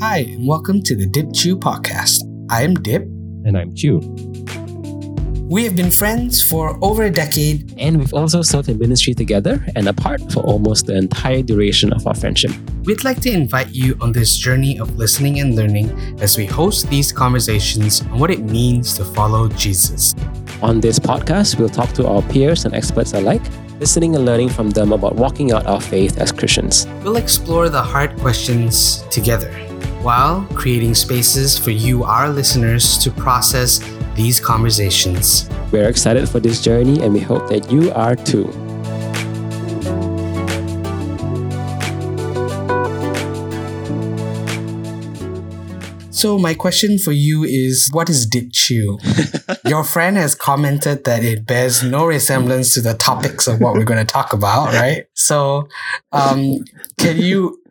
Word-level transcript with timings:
Hi, 0.00 0.18
and 0.18 0.46
welcome 0.46 0.80
to 0.82 0.94
the 0.94 1.06
Dip 1.06 1.32
Chew 1.34 1.58
podcast. 1.58 2.20
I 2.50 2.62
am 2.62 2.74
Dip. 2.74 3.02
And 3.44 3.58
I'm 3.58 3.74
Chew. 3.74 3.98
We 5.50 5.64
have 5.64 5.74
been 5.74 5.90
friends 5.90 6.40
for 6.40 6.78
over 6.84 7.02
a 7.02 7.10
decade, 7.10 7.74
And 7.78 7.98
we've 7.98 8.14
also 8.14 8.42
served 8.42 8.68
in 8.68 8.78
ministry 8.78 9.12
together 9.12 9.64
and 9.74 9.88
apart 9.88 10.20
for 10.30 10.40
almost 10.44 10.86
the 10.86 10.96
entire 10.96 11.42
duration 11.42 11.92
of 11.92 12.06
our 12.06 12.14
friendship. 12.14 12.52
we'd 12.84 13.02
like 13.02 13.20
to 13.22 13.30
invite 13.30 13.74
you 13.74 13.96
on 14.00 14.12
this 14.12 14.36
journey 14.36 14.78
of 14.78 14.96
listening 14.96 15.40
and 15.40 15.56
learning 15.56 15.90
as 16.20 16.38
we 16.38 16.46
host 16.46 16.88
these 16.88 17.10
conversations 17.10 18.02
on 18.02 18.20
what 18.20 18.30
it 18.30 18.40
means 18.40 18.96
to 18.98 19.04
follow 19.04 19.48
Jesus. 19.48 20.14
On 20.62 20.80
this 20.80 21.00
podcast, 21.00 21.58
we'll 21.58 21.68
talk 21.68 21.92
to 21.94 22.06
our 22.06 22.22
peers 22.30 22.64
and 22.64 22.72
experts 22.72 23.14
alike, 23.14 23.42
listening 23.80 24.14
and 24.14 24.24
learning 24.24 24.50
from 24.50 24.70
them 24.70 24.92
about 24.92 25.16
walking 25.16 25.50
out 25.50 25.66
our 25.66 25.80
faith 25.80 26.18
as 26.18 26.30
Christians. 26.30 26.86
We'll 27.02 27.16
explore 27.16 27.68
the 27.68 27.82
hard 27.82 28.16
questions 28.20 29.02
together 29.10 29.50
while 30.02 30.46
creating 30.54 30.94
spaces 30.94 31.58
for 31.58 31.70
you, 31.70 32.04
our 32.04 32.28
listeners, 32.28 32.98
to 32.98 33.10
process 33.10 33.80
these 34.14 34.40
conversations. 34.40 35.48
We're 35.72 35.88
excited 35.88 36.28
for 36.28 36.40
this 36.40 36.60
journey 36.60 37.02
and 37.02 37.12
we 37.12 37.20
hope 37.20 37.48
that 37.48 37.70
you 37.70 37.92
are 37.92 38.16
too. 38.16 38.52
So, 46.18 46.36
my 46.36 46.52
question 46.52 46.98
for 46.98 47.12
you 47.12 47.44
is 47.44 47.90
what 47.92 48.10
is 48.10 48.26
Dip 48.26 48.48
Chew? 48.52 48.98
Your 49.64 49.84
friend 49.84 50.16
has 50.16 50.34
commented 50.34 51.04
that 51.04 51.22
it 51.22 51.46
bears 51.46 51.84
no 51.84 52.06
resemblance 52.06 52.74
to 52.74 52.80
the 52.80 52.94
topics 52.94 53.46
of 53.46 53.60
what 53.60 53.74
we're 53.74 53.84
going 53.84 54.04
to 54.04 54.12
talk 54.12 54.32
about, 54.32 54.72
right? 54.72 55.04
So, 55.14 55.68
um, 56.10 56.64
can 56.98 57.18
you 57.18 57.62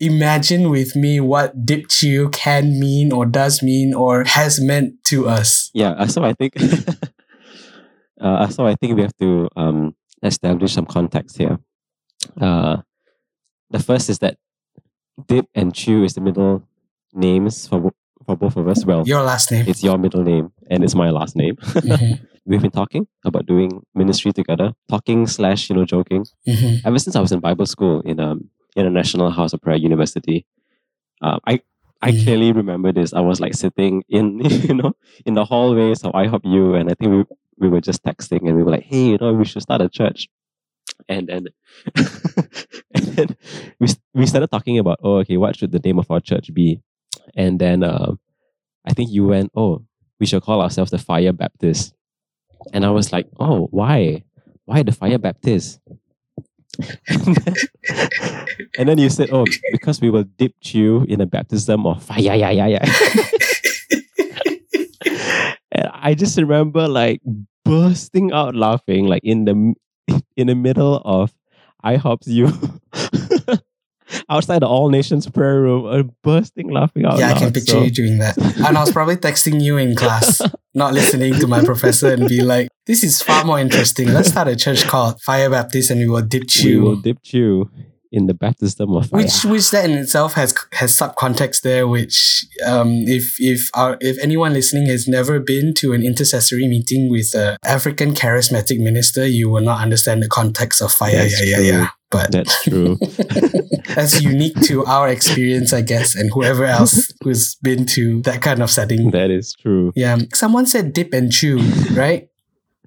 imagine 0.00 0.70
with 0.70 0.94
me 0.96 1.20
what 1.20 1.64
Dip 1.66 1.88
Chew 1.88 2.28
can 2.30 2.78
mean 2.78 3.12
or 3.12 3.26
does 3.26 3.62
mean 3.62 3.94
or 3.94 4.24
has 4.24 4.60
meant 4.60 5.02
to 5.04 5.28
us? 5.28 5.70
Yeah, 5.74 6.06
so 6.06 6.24
I 6.24 6.32
think 6.34 6.54
uh, 8.20 8.48
so 8.48 8.66
I 8.66 8.74
think 8.74 8.96
we 8.96 9.02
have 9.02 9.16
to 9.20 9.48
um, 9.56 9.94
establish 10.22 10.74
some 10.74 10.86
context 10.86 11.38
here. 11.38 11.58
Uh, 12.40 12.78
the 13.70 13.78
first 13.78 14.08
is 14.08 14.18
that 14.20 14.36
Dip 15.26 15.46
and 15.54 15.74
Chew 15.74 16.04
is 16.04 16.14
the 16.14 16.20
middle 16.20 16.62
names 17.12 17.66
for 17.66 17.92
for 18.26 18.36
both 18.36 18.56
of 18.56 18.68
us. 18.68 18.84
Well, 18.84 19.04
Your 19.06 19.22
last 19.22 19.50
name. 19.50 19.64
it's 19.66 19.82
your 19.82 19.96
middle 19.98 20.22
name 20.22 20.52
and 20.70 20.84
it's 20.84 20.94
my 20.94 21.10
last 21.10 21.34
name. 21.34 21.56
Mhm, 21.56 22.20
We've 22.46 22.62
been 22.62 22.70
talking 22.70 23.06
about 23.24 23.46
doing 23.46 23.82
ministry 23.94 24.32
together, 24.32 24.72
talking 24.88 25.26
slash 25.26 25.68
you 25.70 25.76
know 25.76 25.84
joking 25.84 26.24
mhm. 26.46 26.80
ever 26.84 26.98
since 26.98 27.16
I 27.16 27.20
was 27.20 27.32
in 27.32 27.40
Bible 27.40 27.66
school 27.66 28.00
in 28.02 28.20
um 28.20 28.50
International 28.76 29.30
House 29.30 29.52
of 29.52 29.60
Prayer 29.62 29.76
University. 29.76 30.46
Uh, 31.22 31.38
I 31.46 31.60
I 32.00 32.12
Mm. 32.12 32.22
clearly 32.24 32.52
remember 32.52 32.92
this. 32.92 33.12
I 33.12 33.20
was 33.20 33.40
like 33.40 33.54
sitting 33.54 34.04
in 34.08 34.38
you 34.68 34.74
know 34.74 34.92
in 35.26 35.34
the 35.34 35.44
hallways 35.44 36.04
of 36.04 36.12
IHOP 36.12 36.42
U, 36.44 36.74
and 36.74 36.90
I 36.90 36.94
think 36.94 37.10
we 37.12 37.24
we 37.58 37.68
were 37.68 37.80
just 37.80 38.04
texting, 38.04 38.46
and 38.46 38.56
we 38.56 38.62
were 38.62 38.70
like, 38.70 38.84
hey, 38.84 39.06
you 39.10 39.18
know, 39.20 39.32
we 39.32 39.44
should 39.44 39.62
start 39.62 39.80
a 39.82 39.88
church. 39.88 40.28
And 41.08 41.26
then, 41.28 41.46
and 42.94 43.04
then 43.16 43.36
we 43.80 43.88
we 44.14 44.26
started 44.26 44.50
talking 44.50 44.78
about, 44.78 44.98
oh, 45.02 45.16
okay, 45.18 45.36
what 45.36 45.56
should 45.56 45.72
the 45.72 45.78
name 45.80 45.98
of 45.98 46.10
our 46.10 46.20
church 46.20 46.52
be? 46.54 46.80
And 47.36 47.58
then 47.58 47.82
um, 47.82 48.18
I 48.86 48.92
think 48.94 49.10
you 49.10 49.26
went, 49.26 49.50
oh, 49.56 49.84
we 50.20 50.26
should 50.26 50.42
call 50.42 50.60
ourselves 50.62 50.90
the 50.90 50.98
Fire 50.98 51.32
Baptist. 51.32 51.94
And 52.72 52.84
I 52.84 52.90
was 52.90 53.12
like, 53.12 53.26
oh, 53.38 53.68
why? 53.70 54.24
Why 54.64 54.82
the 54.82 54.92
Fire 54.92 55.18
Baptist? 55.18 55.80
And, 58.78 58.88
then, 58.88 58.98
you 58.98 59.10
said, 59.10 59.30
oh, 59.32 59.44
because 59.72 60.00
we 60.00 60.10
will 60.10 60.24
dip 60.36 60.54
you 60.62 61.04
in 61.08 61.20
a 61.20 61.26
baptism 61.26 61.86
of 61.86 62.02
fire, 62.02 62.20
yeah, 62.20 62.50
yeah, 62.50 62.66
yeah. 62.66 62.84
and 65.72 65.90
I 65.92 66.14
just 66.14 66.38
remember 66.38 66.86
like 66.86 67.20
bursting 67.64 68.32
out 68.32 68.54
laughing, 68.54 69.06
like 69.06 69.24
in 69.24 69.44
the 69.44 69.74
in 70.36 70.46
the 70.46 70.54
middle 70.54 71.02
of 71.04 71.34
IHOP's 71.84 72.28
you. 72.28 72.52
Outside 74.30 74.60
the 74.60 74.66
All 74.66 74.90
Nations 74.90 75.28
prayer 75.28 75.60
room, 75.62 75.86
uh, 75.86 76.02
bursting 76.22 76.70
laughing 76.70 77.04
out 77.06 77.12
loud. 77.12 77.18
Yeah, 77.20 77.30
I 77.30 77.38
can 77.38 77.52
picture 77.52 77.72
So- 77.72 77.82
you 77.82 77.90
doing 77.90 78.18
that. 78.18 78.36
And 78.38 78.76
I 78.76 78.80
was 78.80 78.92
probably 78.92 79.16
texting 79.16 79.60
you 79.62 79.78
in 79.78 79.94
class, 79.96 80.42
not 80.74 80.92
listening 80.92 81.34
to 81.40 81.46
my 81.46 81.64
professor 81.64 82.12
and 82.12 82.28
be 82.28 82.42
like, 82.42 82.68
this 82.86 83.02
is 83.02 83.22
far 83.22 83.44
more 83.44 83.58
interesting. 83.58 84.08
Let's 84.12 84.28
start 84.28 84.48
a 84.48 84.56
church 84.56 84.84
called 84.84 85.20
Fire 85.22 85.48
Baptist 85.50 85.90
and 85.90 86.00
we 86.00 86.08
will 86.08 86.22
dip 86.22 86.44
you. 86.56 86.82
we 86.82 86.88
will 86.88 86.96
dip 86.96 87.18
you 87.32 87.70
in 88.10 88.26
the 88.26 88.32
baptism 88.32 88.90
of 88.96 89.06
fire. 89.06 89.20
which 89.20 89.44
which 89.44 89.70
that 89.70 89.84
in 89.84 89.92
itself 89.98 90.32
has 90.32 90.54
has 90.72 90.96
subcontext 90.96 91.60
there 91.60 91.86
which 91.86 92.42
um 92.66 92.88
if 93.04 93.36
if 93.38 93.68
our 93.74 93.98
if 94.00 94.16
anyone 94.22 94.54
listening 94.54 94.86
has 94.86 95.06
never 95.06 95.38
been 95.38 95.74
to 95.74 95.92
an 95.92 96.02
intercessory 96.02 96.66
meeting 96.66 97.10
with 97.10 97.34
a 97.34 97.58
african 97.66 98.14
charismatic 98.14 98.78
minister 98.78 99.26
you 99.26 99.50
will 99.50 99.60
not 99.60 99.82
understand 99.82 100.22
the 100.22 100.28
context 100.28 100.80
of 100.80 100.90
fire 100.90 101.12
That's 101.16 101.44
yeah 101.44 101.58
yeah 101.58 101.70
yeah 101.72 101.88
but 102.10 102.32
That's 102.32 102.62
true. 102.64 102.96
that's 103.98 104.22
unique 104.22 104.58
to 104.62 104.84
our 104.86 105.08
experience 105.08 105.72
i 105.72 105.82
guess 105.82 106.14
and 106.14 106.30
whoever 106.32 106.64
else 106.64 107.12
who's 107.22 107.56
been 107.56 107.84
to 107.84 108.22
that 108.22 108.40
kind 108.40 108.62
of 108.62 108.70
setting 108.70 109.10
that 109.10 109.30
is 109.30 109.54
true. 109.60 109.92
yeah 109.96 110.16
someone 110.32 110.66
said 110.66 110.92
dip 110.92 111.12
and 111.12 111.32
chew 111.32 111.58
right 111.92 112.28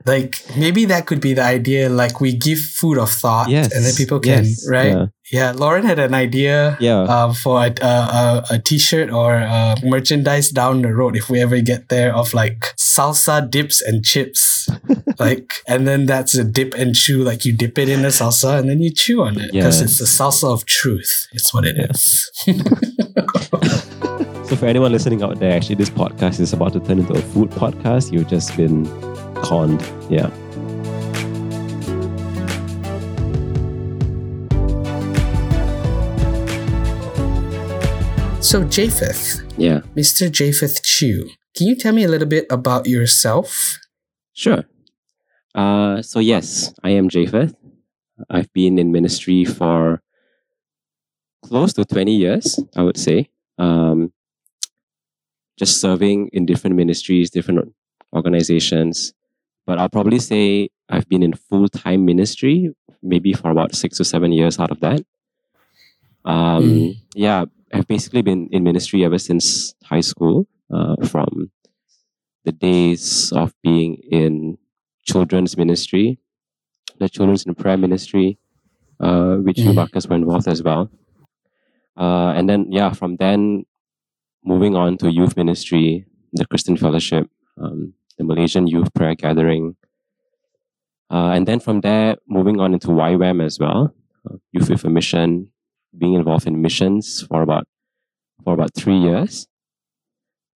like 0.06 0.44
maybe 0.58 0.86
that 0.86 1.06
could 1.06 1.22
be 1.22 1.34
the 1.34 1.44
idea 1.44 1.90
like 1.90 2.20
we 2.22 2.34
give 2.36 2.60
food 2.60 2.98
of 2.98 3.10
thought 3.10 3.50
Yes. 3.50 3.72
and 3.74 3.86
then 3.86 3.94
people 3.96 4.20
can 4.20 4.44
yes, 4.46 4.68
right 4.70 4.92
Yeah. 4.94 5.06
yeah, 5.32 5.52
Lauren 5.52 5.86
had 5.86 6.00
an 6.00 6.14
idea 6.14 6.78
Yeah. 6.80 7.02
uh, 7.02 7.34
for 7.34 7.64
a, 7.66 7.74
a, 7.82 7.86
a, 7.88 8.44
a 8.52 8.60
t-shirt 8.60 9.12
or 9.12 9.36
uh, 9.36 9.76
merchandise 9.84 10.50
down 10.50 10.82
the 10.82 10.94
road 10.94 11.16
if 11.16 11.30
we 11.30 11.40
ever 11.42 11.62
get 11.62 11.90
there 11.90 12.16
of 12.16 12.34
like 12.34 12.74
salsa 12.78 13.50
dips 13.50 13.82
and 13.82 14.04
chips. 14.04 14.68
like, 15.20 15.54
and 15.68 15.88
then 15.88 16.06
that's 16.06 16.36
a 16.36 16.44
dip 16.44 16.74
and 16.74 16.96
chew. 16.96 17.24
Like 17.24 17.46
you 17.46 17.54
dip 17.54 17.78
it 17.78 17.88
in 17.90 18.02
the 18.02 18.10
salsa 18.10 18.60
and 18.60 18.70
then 18.70 18.80
you 18.82 18.92
chew 18.92 19.22
on 19.24 19.40
it 19.40 19.52
because 19.52 19.82
it's 19.82 19.98
the 20.00 20.06
salsa 20.06 20.52
of 20.52 20.66
truth. 20.66 21.28
It's 21.34 21.54
what 21.54 21.66
it 21.66 21.78
is. 21.90 22.32
So 24.52 24.58
for 24.58 24.66
anyone 24.66 24.92
listening 24.92 25.24
out 25.24 25.40
there, 25.40 25.54
actually, 25.56 25.76
this 25.76 25.90
podcast 25.90 26.42
is 26.42 26.52
about 26.52 26.74
to 26.74 26.82
turn 26.82 27.00
into 27.00 27.14
a 27.14 27.22
food 27.22 27.50
podcast. 27.52 28.12
You've 28.12 28.28
just 28.28 28.58
been 28.58 28.84
conned. 29.42 29.82
Yeah. 30.10 30.30
so 38.42 38.64
Japheth, 38.66 39.42
Yeah. 39.58 39.82
Mr. 39.96 40.30
Japheth 40.30 40.84
Chew, 40.84 41.30
can 41.56 41.68
you 41.68 41.76
tell 41.76 41.94
me 41.94 42.04
a 42.04 42.08
little 42.08 42.28
bit 42.28 42.46
about 42.50 42.88
yourself? 42.88 43.78
Sure. 44.34 44.66
Uh, 45.56 46.02
so 46.02 46.20
yes, 46.20 46.74
I 46.84 46.90
am 46.92 47.08
Japheth. 47.08 47.56
I've 48.30 48.52
been 48.54 48.78
in 48.80 48.92
ministry 48.92 49.46
for 49.46 50.02
close 51.44 51.74
to 51.74 51.86
20 51.86 52.16
years, 52.16 52.60
I 52.76 52.84
would 52.84 52.98
say. 52.98 53.30
Um, 53.58 54.12
just 55.58 55.80
serving 55.80 56.30
in 56.34 56.46
different 56.46 56.76
ministries, 56.76 57.30
different 57.30 57.74
organizations. 58.14 59.14
But 59.66 59.78
I'll 59.80 59.90
probably 59.90 60.20
say 60.20 60.70
I've 60.90 61.08
been 61.08 61.24
in 61.24 61.34
full 61.34 61.68
time 61.70 62.06
ministry 62.06 62.70
maybe 63.04 63.34
for 63.34 63.50
about 63.50 63.74
six 63.76 64.00
or 64.00 64.04
seven 64.04 64.32
years 64.32 64.60
out 64.60 64.72
of 64.72 64.80
that. 64.82 65.02
Um, 66.26 66.64
Mm. 66.64 66.96
Yeah, 67.16 67.46
I've 67.74 67.88
basically 67.88 68.22
been 68.22 68.48
in 68.52 68.64
ministry 68.64 69.04
ever 69.04 69.18
since 69.18 69.74
high 69.84 70.02
school, 70.02 70.48
uh, 70.72 70.96
from 71.06 71.52
the 72.46 72.52
days 72.52 73.32
of 73.34 73.54
being 73.64 73.96
in 74.12 74.58
children's 75.04 75.58
ministry, 75.58 76.20
the 77.00 77.10
children's 77.10 77.46
in 77.46 77.56
prayer 77.56 77.78
ministry, 77.78 78.38
uh, 79.00 79.36
which 79.38 79.58
you, 79.60 79.72
Mm. 79.72 79.76
Marcus, 79.76 80.08
were 80.08 80.16
involved 80.16 80.48
as 80.48 80.62
well. 80.62 80.90
Uh, 81.98 82.34
and 82.38 82.48
then, 82.50 82.72
yeah, 82.72 82.94
from 82.94 83.18
then 83.18 83.66
moving 84.46 84.76
on 84.76 84.98
to 84.98 85.12
youth 85.12 85.36
ministry, 85.38 86.06
the 86.34 86.46
Christian 86.46 86.78
Fellowship, 86.78 87.30
um, 87.58 87.94
the 88.22 88.36
Malaysian 88.36 88.68
Youth 88.68 88.94
Prayer 88.94 89.16
Gathering. 89.16 89.76
Uh, 91.10 91.32
and 91.36 91.48
then 91.48 91.60
from 91.60 91.82
there, 91.82 92.18
moving 92.28 92.60
on 92.60 92.74
into 92.74 92.88
YWAM 92.88 93.44
as 93.44 93.60
well, 93.60 93.94
uh, 94.30 94.36
Youth 94.52 94.70
with 94.70 94.86
a 94.86 94.90
Mission, 94.90 95.52
being 95.98 96.14
involved 96.14 96.48
in 96.48 96.62
missions 96.62 97.26
for 97.28 97.42
about 97.42 97.68
for 98.44 98.54
about 98.54 98.74
three 98.76 98.98
years. 98.98 99.48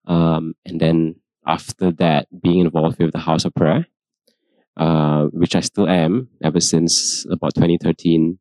Um, 0.06 0.54
and 0.64 0.80
then 0.80 1.16
after 1.46 1.90
that, 1.92 2.28
being 2.42 2.60
involved 2.60 2.98
with 2.98 3.12
the 3.12 3.18
House 3.18 3.44
of 3.44 3.54
Prayer, 3.54 3.86
uh, 4.76 5.24
which 5.32 5.56
I 5.56 5.60
still 5.60 5.88
am 5.88 6.28
ever 6.42 6.60
since 6.60 7.26
about 7.30 7.54
2013. 7.54 8.38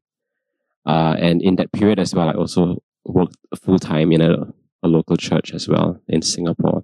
Uh, 0.86 1.16
and 1.18 1.42
in 1.42 1.56
that 1.56 1.72
period 1.72 2.00
as 2.00 2.14
well, 2.14 2.30
I 2.30 2.34
also 2.34 2.84
worked 3.06 3.38
full 3.64 3.80
time 3.80 4.12
in 4.12 4.22
a, 4.22 4.54
a 4.84 4.88
local 4.88 5.18
church 5.18 5.54
as 5.54 5.68
well 5.68 6.00
in 6.08 6.22
Singapore. 6.22 6.84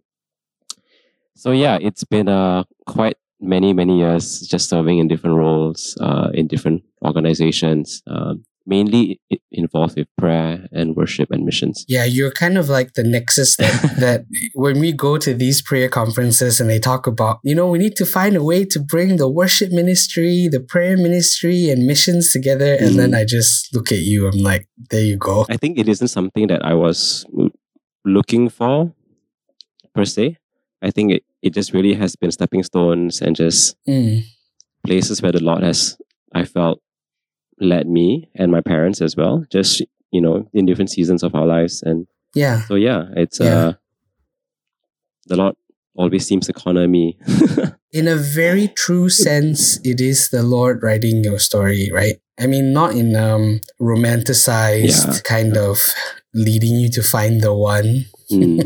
So 1.39 1.51
yeah, 1.51 1.77
it's 1.79 2.03
been 2.03 2.27
uh, 2.27 2.65
quite 2.85 3.15
many, 3.39 3.71
many 3.71 3.99
years 3.99 4.41
just 4.41 4.67
serving 4.67 4.97
in 4.97 5.07
different 5.07 5.37
roles, 5.37 5.97
uh, 6.01 6.31
in 6.33 6.47
different 6.47 6.83
organizations, 7.01 8.03
um, 8.07 8.43
mainly 8.65 9.21
involved 9.49 9.95
with 9.95 10.09
prayer 10.17 10.67
and 10.73 10.97
worship 10.97 11.31
and 11.31 11.45
missions. 11.45 11.85
Yeah, 11.87 12.03
you're 12.03 12.31
kind 12.31 12.57
of 12.57 12.67
like 12.67 12.95
the 12.95 13.03
nexus 13.03 13.55
that, 13.55 13.95
that 13.99 14.25
when 14.53 14.81
we 14.81 14.91
go 14.91 15.17
to 15.17 15.33
these 15.33 15.61
prayer 15.61 15.87
conferences 15.87 16.59
and 16.59 16.69
they 16.69 16.77
talk 16.77 17.07
about, 17.07 17.39
you 17.45 17.55
know, 17.55 17.69
we 17.69 17.79
need 17.79 17.95
to 17.95 18.05
find 18.05 18.35
a 18.35 18.43
way 18.43 18.65
to 18.65 18.77
bring 18.77 19.15
the 19.15 19.29
worship 19.29 19.71
ministry, 19.71 20.49
the 20.51 20.59
prayer 20.59 20.97
ministry, 20.97 21.69
and 21.69 21.87
missions 21.87 22.33
together. 22.33 22.73
And 22.73 22.99
then 22.99 23.13
I 23.15 23.23
just 23.23 23.73
look 23.73 23.93
at 23.93 23.99
you, 23.99 24.27
I'm 24.27 24.39
like, 24.39 24.67
there 24.89 25.05
you 25.05 25.15
go. 25.15 25.45
I 25.49 25.55
think 25.55 25.79
it 25.79 25.87
isn't 25.87 26.09
something 26.09 26.47
that 26.47 26.65
I 26.65 26.73
was 26.73 27.25
mm, 27.33 27.49
looking 28.03 28.49
for 28.49 28.93
per 29.95 30.03
se. 30.03 30.35
I 30.81 30.91
think 30.91 31.11
it, 31.13 31.23
it 31.41 31.53
just 31.53 31.73
really 31.73 31.93
has 31.93 32.15
been 32.15 32.31
stepping 32.31 32.63
stones 32.63 33.21
and 33.21 33.35
just 33.35 33.75
Mm, 33.87 34.23
places 34.85 35.21
where 35.21 35.31
the 35.31 35.43
Lord 35.43 35.63
has, 35.63 35.97
I 36.33 36.45
felt, 36.45 36.81
led 37.59 37.87
me 37.87 38.29
and 38.35 38.51
my 38.51 38.61
parents 38.61 39.01
as 39.01 39.15
well, 39.15 39.45
just, 39.51 39.81
you 40.11 40.21
know, 40.21 40.47
in 40.53 40.65
different 40.65 40.89
seasons 40.91 41.23
of 41.23 41.35
our 41.35 41.45
lives. 41.45 41.81
And 41.83 42.07
yeah. 42.33 42.61
so, 42.63 42.75
yeah, 42.75 43.05
it's, 43.15 43.39
Yeah. 43.39 43.55
uh, 43.55 43.73
the 45.27 45.35
Lord 45.35 45.55
always 45.95 46.25
seems 46.25 46.47
to 46.47 46.53
corner 46.53 46.87
me. 46.87 47.17
In 47.91 48.07
a 48.07 48.15
very 48.15 48.67
true 48.67 49.09
sense, 49.09 49.79
it 49.83 49.99
is 49.99 50.29
the 50.29 50.43
Lord 50.43 50.83
writing 50.83 51.23
your 51.23 51.39
story, 51.39 51.89
right? 51.91 52.15
I 52.39 52.45
mean, 52.47 52.71
not 52.71 52.93
in 52.95 53.15
um 53.15 53.61
romanticized 53.81 54.83
Yeah. 55.07 55.19
kind 55.23 55.57
of 55.57 55.81
leading 56.33 56.73
you 56.75 56.89
to 56.91 57.03
find 57.03 57.41
the 57.41 57.53
one. 57.53 58.05
Mm, 58.31 58.61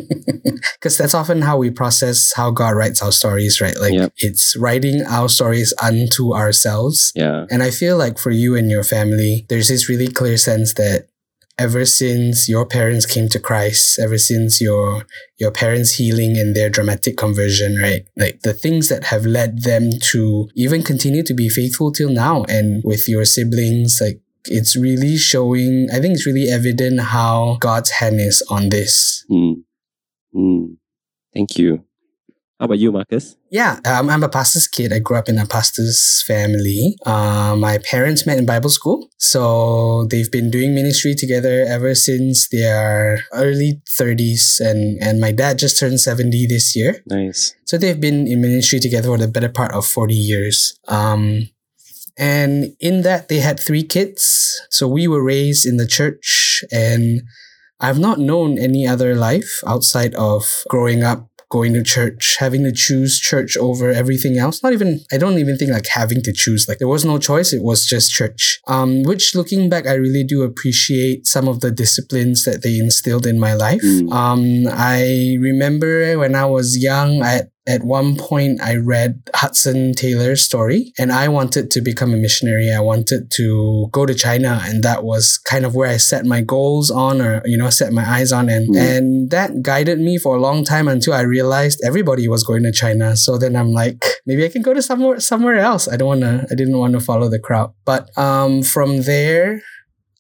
Because 0.76 0.98
that's 0.98 1.14
often 1.14 1.42
how 1.42 1.56
we 1.58 1.70
process 1.72 2.34
how 2.36 2.52
God 2.52 2.72
writes 2.76 3.02
our 3.02 3.14
stories, 3.14 3.62
right? 3.62 3.80
Like 3.80 3.94
Yep. 3.94 4.12
it's 4.18 4.58
writing 4.58 5.06
our 5.08 5.30
stories 5.30 5.74
unto 5.82 6.34
ourselves. 6.34 7.14
yeah. 7.16 7.46
And 7.50 7.64
I 7.64 7.72
feel 7.72 7.96
like 7.96 8.20
for 8.20 8.30
you 8.32 8.58
and 8.58 8.70
your 8.70 8.84
family, 8.84 9.46
there's 9.48 9.70
this 9.70 9.88
really 9.88 10.10
clear 10.10 10.36
sense 10.36 10.74
that 10.74 11.08
ever 11.58 11.86
since 11.86 12.50
your 12.50 12.66
parents 12.66 13.06
came 13.06 13.30
to 13.30 13.40
Christ, 13.40 14.00
ever 14.00 14.18
since 14.18 14.60
your 14.60 15.06
your 15.40 15.52
parents' 15.52 15.94
healing 15.96 16.38
and 16.38 16.54
their 16.56 16.70
dramatic 16.70 17.16
conversion, 17.16 17.78
right? 17.80 18.06
Like 18.18 18.42
the 18.42 18.54
things 18.54 18.90
that 18.90 19.06
have 19.06 19.26
led 19.26 19.64
them 19.64 19.92
to 20.12 20.50
even 20.56 20.84
continue 20.84 21.24
to 21.24 21.34
be 21.34 21.48
faithful 21.48 21.94
till 21.94 22.10
now 22.10 22.44
and 22.50 22.84
with 22.84 23.08
your 23.08 23.24
siblings, 23.24 24.00
like 24.02 24.20
it's 24.46 24.76
really 24.76 25.18
showing 25.18 25.88
I 25.94 26.00
think 26.00 26.16
it's 26.16 26.28
really 26.28 26.50
evident 26.50 27.00
how 27.00 27.58
God's 27.60 27.92
hand 27.92 28.20
is 28.20 28.46
on 28.50 28.70
this. 28.70 29.26
Mm, 29.32 29.64
mm. 30.36 30.78
Thank 31.34 31.58
you. 31.58 31.86
How 32.64 32.66
about 32.68 32.80
you, 32.80 32.94
Marcus? 32.94 33.36
Yeah, 33.52 33.80
um, 33.84 34.10
I'm 34.10 34.24
a 34.24 34.30
pastor's 34.30 34.70
kid. 34.70 34.94
I 34.94 35.00
grew 35.00 35.18
up 35.18 35.28
in 35.28 35.38
a 35.38 35.46
pastor's 35.46 36.24
family. 36.26 36.96
Uh, 37.06 37.58
my 37.58 37.80
parents 37.80 38.26
met 38.26 38.38
in 38.38 38.46
Bible 38.46 38.70
school. 38.70 39.10
So 39.18 40.06
they've 40.06 40.32
been 40.32 40.50
doing 40.50 40.74
ministry 40.74 41.14
together 41.14 41.66
ever 41.68 41.94
since 41.94 42.48
their 42.50 43.20
early 43.34 43.82
30s. 44.00 44.62
And, 44.62 44.98
and 45.04 45.20
my 45.20 45.34
dad 45.34 45.60
just 45.60 45.78
turned 45.78 46.00
70 46.00 46.48
this 46.48 46.74
year. 46.74 47.04
Nice. 47.08 47.54
So 47.66 47.78
they've 47.78 48.00
been 48.00 48.28
in 48.28 48.40
ministry 48.40 48.80
together 48.80 49.10
for 49.10 49.18
the 49.18 49.28
better 49.28 49.50
part 49.50 49.74
of 49.74 49.86
40 49.86 50.14
years. 50.14 50.80
Um, 50.88 51.50
and 52.18 52.76
in 52.80 53.02
that, 53.04 53.28
they 53.30 53.40
had 53.40 53.60
three 53.60 53.84
kids. 53.84 54.62
So 54.70 54.88
we 54.88 55.08
were 55.08 55.24
raised 55.24 55.66
in 55.66 55.78
the 55.78 55.88
church, 55.88 56.64
and 56.72 57.22
I've 57.80 58.00
not 58.00 58.20
known 58.20 58.58
any 58.58 58.88
other 58.88 59.16
life 59.16 59.62
outside 59.66 60.16
of 60.16 60.64
growing 60.70 61.04
up. 61.04 61.28
Going 61.50 61.74
to 61.76 61.84
church, 61.84 62.38
having 62.40 62.64
to 62.64 62.72
choose 62.72 63.20
church 63.20 63.56
over 63.58 63.92
everything 63.92 64.40
else. 64.40 64.64
Not 64.64 64.74
even, 64.74 65.02
I 65.12 65.20
don't 65.20 65.38
even 65.38 65.56
think 65.56 65.70
like 65.70 65.86
having 65.86 66.24
to 66.24 66.34
choose. 66.34 66.68
Like 66.68 66.80
there 66.80 66.88
was 66.88 67.06
no 67.06 67.20
choice. 67.20 67.54
It 67.54 67.62
was 67.62 67.86
just 67.86 68.12
church. 68.12 68.60
Um, 68.68 69.04
which 69.04 69.36
looking 69.36 69.70
back, 69.70 69.86
I 69.86 69.94
really 69.94 70.24
do 70.24 70.42
appreciate 70.42 71.28
some 71.28 71.48
of 71.48 71.60
the 71.60 71.70
disciplines 71.70 72.44
that 72.46 72.64
they 72.64 72.80
instilled 72.80 73.28
in 73.28 73.40
my 73.40 73.54
life. 73.54 73.84
Mm. 73.84 74.12
Um, 74.12 74.74
I 74.74 75.38
remember 75.40 76.18
when 76.18 76.34
I 76.34 76.46
was 76.48 76.82
young, 76.82 77.22
I, 77.22 77.44
at 77.66 77.84
one 77.84 78.18
point 78.18 78.60
I 78.62 78.76
read 78.76 79.22
Hudson 79.34 79.94
Taylor's 79.94 80.44
story 80.44 80.92
and 81.00 81.12
I 81.12 81.30
wanted 81.30 81.72
to 81.72 81.82
become 81.82 82.14
a 82.14 82.18
missionary. 82.18 82.72
I 82.74 82.80
wanted 82.82 83.32
to 83.32 83.88
go 83.92 84.06
to 84.06 84.14
China 84.14 84.60
and 84.64 84.84
that 84.84 85.04
was 85.04 85.38
kind 85.38 85.66
of 85.66 85.74
where 85.74 85.90
I 85.90 85.98
set 85.98 86.26
my 86.26 86.42
goals 86.42 86.92
on 86.92 87.22
or, 87.22 87.42
you 87.46 87.58
know, 87.58 87.70
set 87.70 87.94
my 87.94 88.04
eyes 88.08 88.32
on 88.32 88.50
and, 88.50 88.64
Mm. 88.76 88.98
and 88.98 89.32
that 89.32 89.62
guided 89.62 90.00
me 90.00 90.18
for 90.18 90.36
a 90.36 90.40
long 90.42 90.64
time 90.66 90.88
until 90.88 91.14
I 91.14 91.22
realized 91.22 91.80
everybody 91.86 92.28
was 92.28 92.44
going 92.44 92.64
to 92.64 92.72
China. 92.72 93.16
So 93.16 93.38
then 93.38 93.56
I'm 93.56 93.72
like, 93.72 94.04
maybe 94.26 94.44
I 94.46 94.50
can 94.50 94.62
go 94.62 94.74
to 94.74 94.82
somewhere, 94.82 95.20
somewhere 95.20 95.58
else. 95.58 95.88
I 95.88 95.96
don't 95.98 96.08
want 96.08 96.22
to, 96.22 96.46
I 96.52 96.56
didn't 96.56 96.78
want 96.78 96.94
to 96.94 97.00
follow 97.00 97.30
the 97.30 97.40
crowd. 97.40 97.74
But, 97.86 98.10
um, 98.18 98.64
from 98.64 99.04
there, 99.04 99.62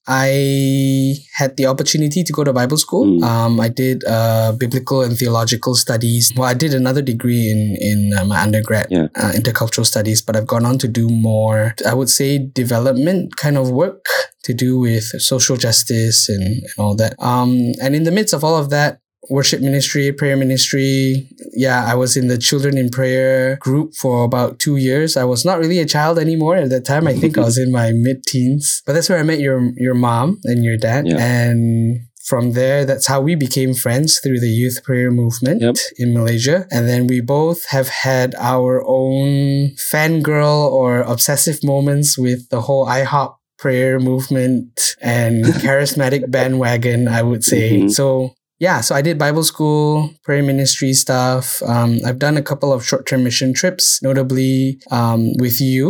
I 0.07 1.15
had 1.35 1.55
the 1.57 1.65
opportunity 1.67 2.23
to 2.23 2.33
go 2.33 2.44
to 2.44 2.51
Bible 2.51 2.77
school. 2.77 3.05
Mm. 3.05 3.23
Um, 3.23 3.59
I 3.59 3.69
did 3.69 4.03
uh, 4.05 4.51
biblical 4.51 5.01
and 5.01 5.17
theological 5.17 5.75
studies. 5.75 6.33
Well, 6.35 6.47
I 6.47 6.53
did 6.53 6.73
another 6.73 7.01
degree 7.01 7.50
in 7.50 7.77
in 7.79 8.11
uh, 8.17 8.25
my 8.25 8.41
undergrad, 8.41 8.88
Yeah. 8.89 9.07
uh, 9.15 9.31
intercultural 9.31 9.85
studies. 9.85 10.21
But 10.21 10.35
I've 10.35 10.47
gone 10.47 10.65
on 10.65 10.77
to 10.79 10.88
do 10.88 11.07
more, 11.09 11.75
I 11.88 11.94
would 11.94 12.09
say, 12.09 12.38
development 12.38 13.38
kind 13.38 13.57
of 13.57 13.71
work 13.71 14.05
to 14.44 14.53
do 14.53 14.77
with 14.79 15.03
social 15.21 15.55
justice 15.55 16.27
and, 16.27 16.44
and 16.44 16.77
all 16.77 16.95
that. 16.95 17.15
Um, 17.19 17.71
and 17.81 17.95
in 17.95 18.03
the 18.03 18.11
midst 18.11 18.33
of 18.33 18.44
all 18.44 18.57
of 18.57 18.69
that, 18.71 19.00
worship 19.29 19.61
ministry, 19.61 20.11
prayer 20.11 20.35
ministry. 20.37 21.29
Yeah, 21.53 21.85
I 21.85 21.95
was 21.95 22.17
in 22.17 22.27
the 22.27 22.37
children 22.37 22.77
in 22.77 22.89
prayer 22.89 23.57
group 23.57 23.93
for 23.95 24.23
about 24.23 24.59
two 24.59 24.77
years. 24.77 25.15
I 25.17 25.23
was 25.23 25.45
not 25.45 25.59
really 25.59 25.79
a 25.79 25.85
child 25.85 26.19
anymore 26.19 26.55
at 26.57 26.69
that 26.69 26.85
time. 26.85 27.07
I 27.07 27.13
think 27.13 27.37
I 27.37 27.41
was 27.41 27.57
in 27.57 27.71
my 27.71 27.91
mid 27.93 28.23
teens. 28.23 28.81
But 28.85 28.93
that's 28.93 29.09
where 29.09 29.19
I 29.19 29.23
met 29.23 29.39
your 29.39 29.71
your 29.77 29.95
mom 29.95 30.39
and 30.43 30.63
your 30.63 30.77
dad. 30.77 31.07
Yeah. 31.07 31.17
And 31.19 31.99
from 32.25 32.53
there, 32.53 32.85
that's 32.85 33.07
how 33.07 33.19
we 33.19 33.35
became 33.35 33.73
friends 33.73 34.19
through 34.23 34.39
the 34.39 34.47
youth 34.47 34.81
prayer 34.83 35.11
movement 35.11 35.61
Yep. 35.61 35.75
in 35.97 36.13
Malaysia. 36.13 36.65
And 36.71 36.87
then 36.87 37.05
we 37.07 37.19
both 37.19 37.65
have 37.75 37.89
had 37.89 38.33
our 38.39 38.81
own 38.87 39.71
fangirl 39.91 40.71
or 40.71 41.01
obsessive 41.01 41.59
moments 41.63 42.17
with 42.17 42.47
the 42.49 42.61
whole 42.61 42.87
IHOP 42.87 43.35
prayer 43.59 43.99
movement 43.99 44.95
and 45.01 45.43
charismatic 45.65 46.31
bandwagon, 46.31 47.07
I 47.07 47.21
would 47.23 47.43
say. 47.43 47.81
Mhm. 47.81 47.91
So 47.91 48.35
yeah, 48.68 48.80
so 48.81 48.92
I 48.95 49.01
did 49.07 49.18
Bible 49.25 49.44
school, 49.44 50.10
prayer 50.25 50.44
ministry 50.51 50.94
stuff. 50.94 51.62
Um, 51.74 51.92
I've 52.07 52.19
done 52.27 52.38
a 52.38 52.42
couple 52.50 52.71
of 52.75 52.80
short 52.89 53.04
term 53.10 53.21
mission 53.27 53.54
trips, 53.54 53.86
notably 54.07 54.80
um, 55.00 55.21
with 55.44 55.57
you, 55.71 55.83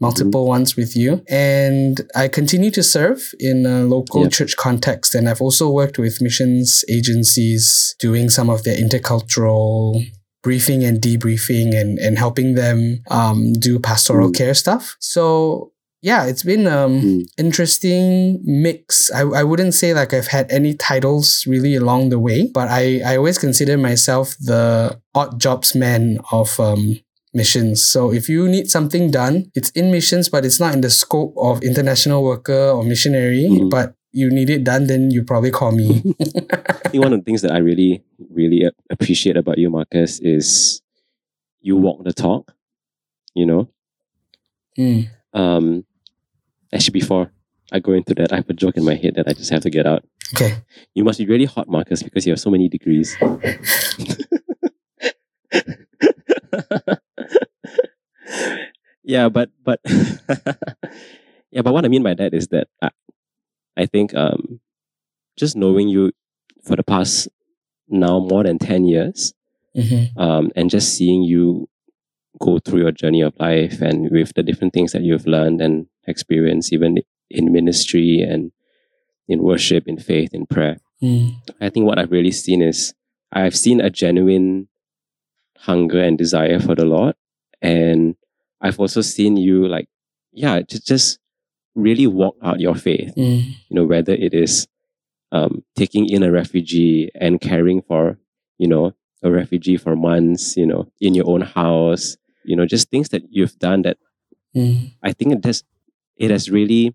multiple 0.00 0.44
ones 0.56 0.70
with 0.80 0.92
you. 1.02 1.10
And 1.28 1.94
I 2.22 2.24
continue 2.28 2.70
to 2.78 2.82
serve 2.82 3.20
in 3.38 3.66
a 3.66 3.84
local 3.96 4.22
Yeah. 4.22 4.28
church 4.36 4.54
context. 4.56 5.14
And 5.14 5.28
I've 5.28 5.42
also 5.46 5.66
worked 5.80 5.98
with 6.04 6.22
missions 6.28 6.68
agencies 6.98 7.94
doing 8.06 8.26
some 8.36 8.48
of 8.54 8.62
their 8.64 8.76
intercultural 8.84 10.02
briefing 10.42 10.84
and 10.84 11.00
debriefing 11.00 11.68
and, 11.80 11.98
and 11.98 12.18
helping 12.18 12.54
them 12.54 12.78
um, 13.10 13.52
do 13.66 13.78
pastoral 13.78 14.28
Mm. 14.30 14.36
care 14.40 14.54
stuff. 14.54 14.96
So 15.00 15.70
yeah, 16.04 16.26
it's 16.28 16.44
been 16.44 16.66
um 16.68 16.92
Mm. 17.00 17.20
interesting 17.38 18.40
mix. 18.44 19.10
I, 19.10 19.22
I 19.40 19.42
wouldn't 19.44 19.74
say 19.74 19.94
like 19.94 20.12
I've 20.12 20.28
had 20.28 20.50
any 20.52 20.74
titles 20.76 21.44
really 21.48 21.74
along 21.74 22.10
the 22.10 22.18
way, 22.20 22.48
but 22.52 22.68
I, 22.68 23.00
I 23.04 23.16
always 23.16 23.38
consider 23.38 23.76
myself 23.78 24.36
the 24.38 25.00
odd 25.14 25.40
jobs 25.40 25.74
man 25.74 26.18
of 26.30 26.58
um 26.60 27.00
missions. 27.34 27.82
So 27.82 28.12
if 28.12 28.28
you 28.28 28.46
need 28.48 28.70
something 28.70 29.10
done, 29.10 29.50
it's 29.54 29.70
in 29.72 29.90
missions, 29.90 30.28
but 30.28 30.44
it's 30.44 30.60
not 30.60 30.74
in 30.74 30.82
the 30.82 30.90
scope 30.90 31.34
of 31.36 31.62
international 31.62 32.22
worker 32.22 32.70
or 32.76 32.84
missionary, 32.84 33.48
Mhm. 33.50 33.70
but 33.70 33.94
you 34.12 34.30
need 34.30 34.50
it 34.50 34.62
done, 34.62 34.86
then 34.86 35.10
you 35.10 35.24
probably 35.24 35.50
call 35.50 35.72
me. 35.72 36.02
I 36.06 36.88
think 36.92 37.02
one 37.06 37.12
of 37.12 37.18
the 37.20 37.24
things 37.26 37.42
that 37.42 37.50
I 37.52 37.58
really, 37.58 38.04
really 38.30 38.62
appreciate 38.90 39.36
about 39.36 39.58
you, 39.58 39.70
Marcus, 39.70 40.20
is 40.22 40.80
you 41.60 41.76
walk 41.76 42.04
the 42.04 42.12
talk. 42.12 42.54
You 43.34 43.46
know, 43.46 43.68
Mm. 44.78 45.08
um, 45.34 45.84
actually, 46.74 46.92
before 47.00 47.30
I 47.72 47.78
go 47.78 47.92
into 47.92 48.14
that, 48.14 48.32
I 48.32 48.36
have 48.36 48.50
a 48.50 48.54
joke 48.54 48.76
in 48.76 48.84
my 48.84 48.94
head 48.94 49.14
that 49.16 49.28
I 49.28 49.32
just 49.32 49.50
have 49.50 49.62
to 49.62 49.70
get 49.70 49.86
out. 49.86 50.04
Okay. 50.34 50.56
You 50.94 51.04
must 51.04 51.18
be 51.18 51.26
really 51.26 51.44
hot, 51.46 51.68
Marcus, 51.68 52.02
because 52.02 52.26
you 52.26 52.32
have 52.32 52.40
so 52.40 52.50
many 52.50 52.68
degrees. 52.68 53.16
yeah, 59.02 59.28
but 59.28 59.50
but 59.64 59.80
yeah, 61.50 61.62
but 61.62 61.72
what 61.72 61.84
I 61.84 61.88
mean 61.88 62.02
by 62.02 62.14
that 62.14 62.34
is 62.34 62.48
that 62.48 62.68
I, 62.82 62.90
I 63.76 63.86
think 63.86 64.14
um, 64.14 64.60
just 65.36 65.56
knowing 65.56 65.88
you 65.88 66.12
for 66.64 66.76
the 66.76 66.82
past 66.82 67.28
now 67.88 68.18
more 68.18 68.42
than 68.44 68.58
ten 68.58 68.84
years, 68.84 69.34
hmm 69.74 70.04
um, 70.16 70.50
and 70.56 70.70
just 70.70 70.94
seeing 70.96 71.22
you 71.22 71.68
go 72.40 72.58
through 72.58 72.80
your 72.80 72.92
journey 72.92 73.20
of 73.22 73.34
life 73.38 73.80
and 73.80 74.10
with 74.10 74.32
the 74.34 74.42
different 74.42 74.72
things 74.72 74.92
that 74.92 75.02
you've 75.02 75.26
learned 75.26 75.60
and 75.60 75.86
experienced, 76.06 76.72
even 76.72 76.98
in 77.30 77.52
ministry 77.52 78.20
and 78.20 78.52
in 79.28 79.42
worship, 79.42 79.84
in 79.86 79.98
faith, 79.98 80.30
in 80.32 80.46
prayer. 80.46 80.78
Mm. 81.02 81.36
I 81.60 81.70
think 81.70 81.86
what 81.86 81.98
I've 81.98 82.12
really 82.12 82.30
seen 82.30 82.62
is 82.62 82.94
I've 83.32 83.56
seen 83.56 83.80
a 83.80 83.90
genuine 83.90 84.68
hunger 85.58 86.02
and 86.02 86.18
desire 86.18 86.60
for 86.60 86.74
the 86.74 86.84
Lord. 86.84 87.14
And 87.62 88.16
I've 88.60 88.78
also 88.78 89.00
seen 89.00 89.36
you 89.36 89.66
like, 89.66 89.88
yeah, 90.32 90.60
just, 90.60 90.86
just 90.86 91.18
really 91.74 92.06
walk 92.06 92.36
out 92.42 92.60
your 92.60 92.74
faith. 92.74 93.14
Mm. 93.16 93.44
You 93.68 93.74
know, 93.74 93.84
whether 93.84 94.12
it 94.12 94.34
is 94.34 94.68
um, 95.32 95.64
taking 95.74 96.08
in 96.08 96.22
a 96.22 96.30
refugee 96.30 97.10
and 97.18 97.40
caring 97.40 97.82
for, 97.82 98.18
you 98.58 98.68
know, 98.68 98.94
a 99.22 99.30
refugee 99.30 99.78
for 99.78 99.96
months, 99.96 100.56
you 100.56 100.66
know, 100.66 100.92
in 101.00 101.14
your 101.14 101.28
own 101.28 101.40
house, 101.40 102.16
you 102.44 102.54
know, 102.54 102.66
just 102.66 102.90
things 102.90 103.08
that 103.08 103.22
you've 103.30 103.58
done 103.58 103.82
that 103.82 103.96
Mm. 104.54 104.92
I 105.02 105.12
think 105.12 105.32
it 105.32 105.44
has, 105.44 105.64
it 106.16 106.30
has 106.30 106.50
really 106.50 106.94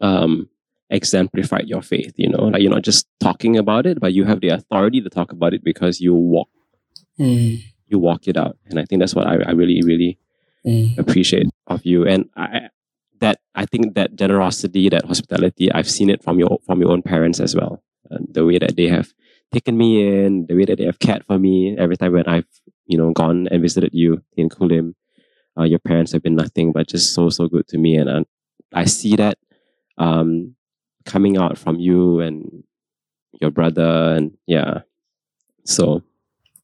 um, 0.00 0.48
exemplified 0.90 1.68
your 1.68 1.82
faith. 1.82 2.14
You 2.16 2.28
know, 2.30 2.44
like 2.44 2.62
you're 2.62 2.72
not 2.72 2.82
just 2.82 3.06
talking 3.20 3.56
about 3.56 3.86
it, 3.86 4.00
but 4.00 4.12
you 4.12 4.24
have 4.24 4.40
the 4.40 4.48
authority 4.48 5.00
to 5.00 5.10
talk 5.10 5.32
about 5.32 5.54
it 5.54 5.62
because 5.64 6.00
you 6.00 6.14
walk 6.14 6.48
Mm. 7.18 7.58
you 7.88 7.98
walk 7.98 8.28
it 8.28 8.36
out, 8.36 8.56
and 8.66 8.78
I 8.78 8.84
think 8.84 9.00
that's 9.00 9.14
what 9.14 9.26
I, 9.26 9.34
I 9.42 9.50
really 9.52 9.82
really 9.82 10.18
Mm. 10.64 10.98
appreciate 10.98 11.46
of 11.66 11.84
you. 11.86 12.06
And 12.06 12.28
I 12.36 12.68
that 13.20 13.40
I 13.54 13.66
think 13.66 13.94
that 13.94 14.14
generosity, 14.14 14.88
that 14.88 15.04
hospitality, 15.06 15.70
I've 15.72 15.90
seen 15.90 16.10
it 16.10 16.22
from 16.22 16.38
your 16.38 16.58
from 16.66 16.80
your 16.80 16.90
own 16.92 17.02
parents 17.02 17.40
as 17.40 17.54
well. 17.56 17.82
And 18.10 18.28
the 18.32 18.44
way 18.46 18.58
that 18.58 18.76
they 18.76 18.88
have 18.88 19.12
taken 19.52 19.76
me 19.76 20.06
in, 20.06 20.46
the 20.46 20.54
way 20.54 20.64
that 20.64 20.78
they 20.78 20.84
have 20.84 20.98
cared 20.98 21.24
for 21.26 21.38
me 21.38 21.76
every 21.78 21.96
time 21.96 22.12
when 22.12 22.26
I've 22.26 22.46
you 22.86 22.98
know 22.98 23.10
gone 23.12 23.48
and 23.50 23.62
visited 23.62 23.90
you 23.92 24.22
in 24.36 24.48
Kulim. 24.48 24.94
Uh, 25.58 25.64
your 25.64 25.78
parents 25.78 26.12
have 26.12 26.22
been 26.22 26.36
nothing 26.36 26.72
but 26.72 26.88
just 26.88 27.14
so 27.14 27.30
so 27.30 27.48
good 27.48 27.66
to 27.68 27.78
me, 27.78 27.96
and 27.96 28.08
uh, 28.08 28.24
I 28.72 28.84
see 28.84 29.16
that 29.16 29.38
um, 29.96 30.54
coming 31.04 31.36
out 31.36 31.58
from 31.58 31.80
you 31.80 32.20
and 32.20 32.64
your 33.40 33.50
brother, 33.50 34.14
and 34.14 34.36
yeah. 34.46 34.82
So 35.64 36.02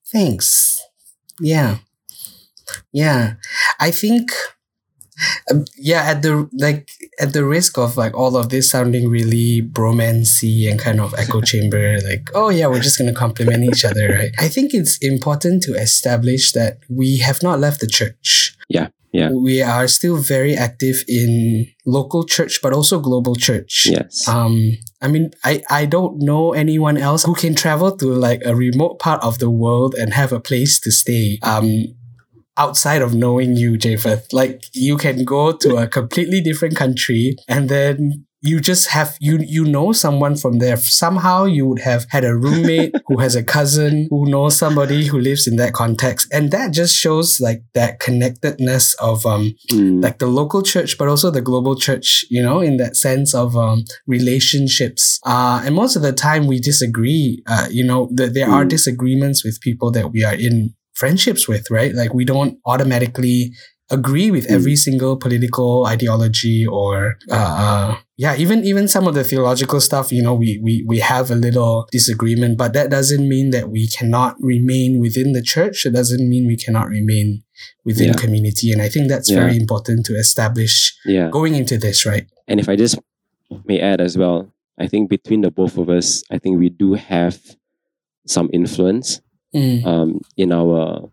Thanks. 0.07 0.81
Yeah. 1.41 1.79
Yeah. 2.93 3.35
I 3.81 3.91
think 3.91 4.31
um, 5.51 5.65
yeah, 5.77 6.03
at 6.03 6.23
the 6.23 6.49
like 6.53 6.91
at 7.21 7.33
the 7.33 7.45
risk 7.45 7.79
of 7.79 7.97
like 7.97 8.15
all 8.15 8.37
of 8.37 8.49
this 8.49 8.71
sounding 8.71 9.09
really 9.09 9.63
bromancy 9.63 10.71
and 10.71 10.79
kind 10.79 11.01
of 11.01 11.15
echo 11.17 11.41
chamber, 11.51 11.99
like, 12.01 12.31
oh 12.35 12.49
yeah, 12.49 12.67
we're 12.67 12.81
just 12.81 12.99
gonna 12.99 13.13
compliment 13.13 13.65
each 13.65 13.85
other, 13.85 14.09
right? 14.09 14.33
I 14.39 14.49
think 14.49 14.75
it's 14.75 14.99
important 14.99 15.63
to 15.65 15.75
establish 15.75 16.53
that 16.53 16.79
we 16.89 17.19
have 17.19 17.43
not 17.43 17.61
left 17.61 17.81
the 17.81 17.87
church. 17.87 18.44
Yeah, 18.69 18.89
yeah. 19.13 19.31
We 19.31 19.63
are 19.63 19.87
still 19.87 20.17
very 20.17 20.57
active 20.57 21.05
in 21.07 21.67
local 21.87 22.25
church, 22.25 22.61
but 22.63 22.73
also 22.73 22.99
global 23.01 23.37
church. 23.37 23.87
yes, 23.89 24.27
Um, 24.27 24.79
I 25.01 25.09
mean, 25.09 25.31
I, 25.45 25.63
I 25.71 25.87
don't 25.87 26.19
know 26.19 26.53
anyone 26.53 26.97
else 26.97 27.25
who 27.25 27.35
can 27.35 27.55
travel 27.55 27.97
to 27.99 28.07
like 28.07 28.43
a 28.45 28.57
remote 28.57 28.99
part 28.99 29.23
of 29.23 29.39
the 29.39 29.51
world 29.51 29.95
and 29.95 30.13
have 30.15 30.33
a 30.33 30.41
place 30.41 30.81
to 30.81 30.91
stay. 30.91 31.39
Um, 31.43 31.95
outside 32.57 33.03
of 33.03 33.15
knowing 33.15 33.57
you, 33.57 33.77
Japheth, 33.77 34.33
like 34.33 34.65
you 34.73 34.97
can 34.97 35.25
go 35.25 35.53
to 35.53 35.77
a 35.77 35.87
completely 35.87 36.41
different 36.41 36.77
country 36.77 37.37
and 37.49 37.69
then 37.69 38.27
you 38.45 38.61
just 38.61 38.85
have 38.91 39.17
you 39.21 39.39
you 39.57 39.65
know 39.65 39.93
someone 39.93 40.37
from 40.37 40.59
there. 40.59 40.77
Somehow 40.77 41.45
you 41.47 41.67
would 41.67 41.81
have 41.81 42.07
had 42.11 42.25
a 42.25 42.35
roommate 42.37 42.95
who 43.07 43.19
has 43.19 43.35
a 43.35 43.43
cousin 43.43 44.07
who 44.11 44.27
knows 44.31 44.57
somebody 44.57 45.07
who 45.07 45.19
lives 45.19 45.47
in 45.47 45.57
that 45.57 45.73
context, 45.73 46.29
and 46.33 46.51
that 46.51 46.73
just 46.73 46.95
shows 46.95 47.41
like 47.41 47.63
that 47.75 48.01
connectedness 48.01 48.95
of 49.01 49.25
um 49.27 49.45
Mm, 49.73 50.03
like 50.03 50.19
the 50.19 50.27
local 50.27 50.63
church, 50.63 50.99
but 50.99 51.09
also 51.09 51.31
the 51.31 51.41
global 51.41 51.75
church, 51.75 52.25
you 52.31 52.43
know, 52.43 52.61
in 52.61 52.77
that 52.77 52.97
sense 52.97 53.35
of 53.35 53.57
um, 53.57 53.83
relationships. 54.07 55.21
Uh, 55.25 55.63
and 55.65 55.75
most 55.75 55.97
of 55.97 56.03
the 56.03 56.13
time 56.13 56.47
we 56.47 56.61
disagree, 56.61 57.43
uh, 57.47 57.67
you 57.71 57.85
know, 57.85 58.09
th- 58.17 58.33
there 58.33 58.49
are 58.51 58.65
Mm. 58.65 58.69
disagreements 58.69 59.45
with 59.45 59.61
people 59.61 59.91
that 59.93 60.13
we 60.13 60.25
are 60.25 60.35
in 60.35 60.75
friendships 60.95 61.49
with, 61.49 61.71
right? 61.71 61.95
Like 61.95 62.13
we 62.15 62.25
don't 62.25 62.59
automatically 62.67 63.53
agree 63.91 64.31
with 64.31 64.47
Mm. 64.49 64.55
every 64.57 64.77
single 64.77 65.17
political 65.17 65.85
ideology 65.87 66.65
or 66.67 67.17
uh, 67.31 67.35
uh 67.35 67.97
yeah 68.17 68.35
even 68.37 68.65
even 68.65 68.89
some 68.89 69.07
of 69.07 69.15
the 69.15 69.23
theological 69.25 69.79
stuff 69.81 70.11
you 70.11 70.23
know 70.23 70.33
we 70.35 70.59
we 70.63 70.83
we 70.89 70.99
have 71.01 71.31
a 71.31 71.35
little 71.35 71.87
disagreement 71.93 72.57
but 72.57 72.73
that 72.73 72.89
doesn't 72.91 73.29
mean 73.29 73.51
that 73.51 73.69
we 73.71 73.87
cannot 73.87 74.37
remain 74.41 74.99
within 75.01 75.33
the 75.33 75.43
church 75.43 75.85
it 75.85 75.91
doesn't 75.93 76.27
mean 76.29 76.47
we 76.47 76.57
cannot 76.57 76.89
remain 76.89 77.43
within 77.85 78.09
Yeah. 78.09 78.15
community 78.23 78.73
and 78.73 78.81
i 78.81 78.89
think 78.89 79.09
that's 79.09 79.31
Yeah. 79.31 79.41
very 79.41 79.57
important 79.57 80.07
to 80.07 80.17
establish 80.17 80.97
yeah. 81.05 81.29
going 81.31 81.55
into 81.55 81.77
this 81.77 82.07
right 82.07 82.27
And 82.49 82.61
if 82.61 82.69
I 82.69 82.77
just 82.77 82.97
may 83.65 83.81
add 83.81 84.01
as 84.01 84.17
well, 84.19 84.53
I 84.77 84.87
think 84.89 85.09
between 85.09 85.41
the 85.41 85.51
both 85.51 85.79
of 85.79 85.89
us, 85.89 86.23
I 86.35 86.37
think 86.39 86.59
we 86.61 86.69
do 86.69 86.93
have 87.15 87.37
some 88.27 88.49
influence 88.53 89.21
Mm, 89.55 89.87
um, 89.87 90.11
in 90.37 90.51
our 90.53 91.09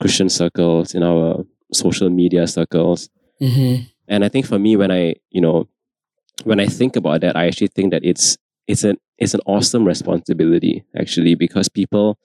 Christian 0.00 0.28
circles, 0.28 0.94
in 0.94 1.02
our 1.02 1.46
social 1.72 2.10
media 2.10 2.46
circles. 2.46 3.08
mhm, 3.40 3.86
And 4.08 4.24
I 4.24 4.28
think 4.28 4.46
for 4.46 4.58
me, 4.58 4.76
when 4.76 4.90
I, 4.90 5.14
you 5.30 5.40
know, 5.40 5.68
when 6.44 6.60
I 6.60 6.66
think 6.66 6.96
about 6.96 7.20
that, 7.22 7.36
I 7.36 7.46
actually 7.46 7.68
think 7.68 7.90
that 7.92 8.04
it's 8.04 8.36
it's 8.66 8.84
an 8.84 8.96
it's 9.18 9.34
an 9.34 9.40
awesome 9.46 9.84
responsibility 9.86 10.84
actually 10.98 11.34
because 11.34 11.68
people 11.68 12.18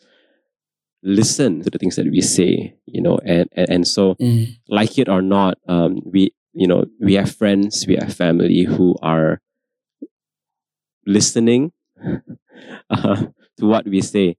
listen 1.03 1.61
to 1.63 1.69
the 1.69 1.77
things 1.77 1.95
that 1.95 2.05
we 2.09 2.21
say, 2.21 2.75
you 2.85 3.01
know, 3.01 3.17
and 3.25 3.49
and, 3.53 3.69
and 3.69 3.87
so 3.87 4.15
mm, 4.15 4.47
like 4.69 4.97
it 4.97 5.09
or 5.09 5.21
not, 5.21 5.57
um, 5.67 6.01
we 6.05 6.33
you 6.53 6.67
know 6.67 6.85
we 6.99 7.13
have 7.15 7.33
friends, 7.35 7.85
we 7.87 7.95
have 7.95 8.13
family 8.13 8.63
who 8.63 8.95
are 9.01 9.39
listening 11.05 11.71
uh, 12.89 13.15
to 13.57 13.65
what 13.65 13.85
we 13.85 14.01
say, 14.01 14.35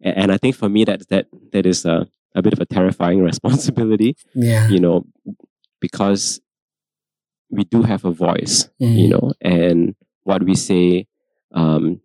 and, 0.00 0.16
and 0.16 0.32
I 0.32 0.36
think 0.38 0.56
for 0.56 0.68
me 0.68 0.84
that 0.84 1.08
that 1.08 1.26
that 1.52 1.66
is 1.66 1.84
a 1.84 2.06
a 2.36 2.42
bit 2.42 2.52
of 2.52 2.60
a 2.60 2.66
terrifying 2.66 3.22
responsibility, 3.30 4.16
yeah. 4.34 4.68
you 4.68 4.78
know, 4.78 5.04
because 5.80 6.40
we 7.50 7.64
do 7.64 7.82
have 7.82 8.04
a 8.04 8.12
voice, 8.12 8.68
mm, 8.80 8.96
you 8.96 9.08
know, 9.08 9.32
and 9.40 9.96
what 10.24 10.42
we 10.42 10.54
say, 10.54 11.06
um, 11.52 12.00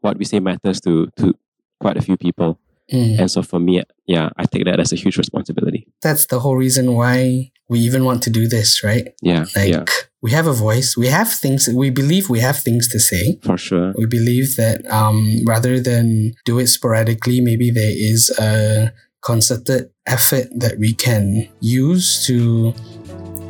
what 0.00 0.18
we 0.18 0.24
say 0.24 0.38
matters 0.38 0.80
to 0.82 1.08
to 1.16 1.34
quite 1.80 1.96
a 1.96 2.02
few 2.02 2.16
people, 2.16 2.58
mm. 2.92 3.18
and 3.18 3.30
so 3.30 3.42
for 3.42 3.58
me, 3.58 3.82
yeah, 4.06 4.28
I 4.36 4.44
take 4.44 4.64
that 4.66 4.80
as 4.80 4.92
a 4.92 4.96
huge 4.96 5.16
responsibility. 5.16 5.86
that's 6.02 6.26
the 6.26 6.40
whole 6.40 6.56
reason 6.56 6.94
why 6.94 7.50
we 7.68 7.78
even 7.80 8.04
want 8.04 8.22
to 8.24 8.30
do 8.30 8.46
this 8.46 8.84
right? 8.84 9.14
Yeah, 9.22 9.46
like 9.56 9.70
yeah, 9.70 9.84
we 10.24 10.30
have 10.30 10.46
a 10.46 10.54
voice 10.54 10.96
we 10.96 11.08
have 11.08 11.30
things 11.30 11.68
we 11.68 11.90
believe 11.90 12.30
we 12.30 12.40
have 12.40 12.58
things 12.58 12.88
to 12.88 12.98
say 12.98 13.38
for 13.42 13.58
sure. 13.58 13.92
We 13.98 14.06
believe 14.06 14.56
that 14.56 14.80
um, 14.90 15.44
rather 15.44 15.78
than 15.78 16.32
do 16.46 16.58
it 16.58 16.68
sporadically, 16.68 17.42
maybe 17.42 17.70
there 17.70 17.92
is 17.94 18.30
a 18.38 18.90
concerted 19.20 19.90
effort 20.06 20.48
that 20.56 20.78
we 20.78 20.94
can 20.94 21.46
use 21.60 22.24
to 22.26 22.72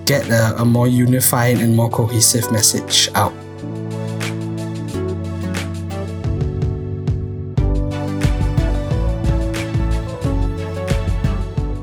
get 0.05 0.29
a, 0.29 0.63
a 0.63 0.65
more 0.65 0.89
unified 0.89 1.59
and 1.59 1.77
more 1.77 1.89
cohesive 1.89 2.51
message 2.51 3.09
out. 3.15 3.33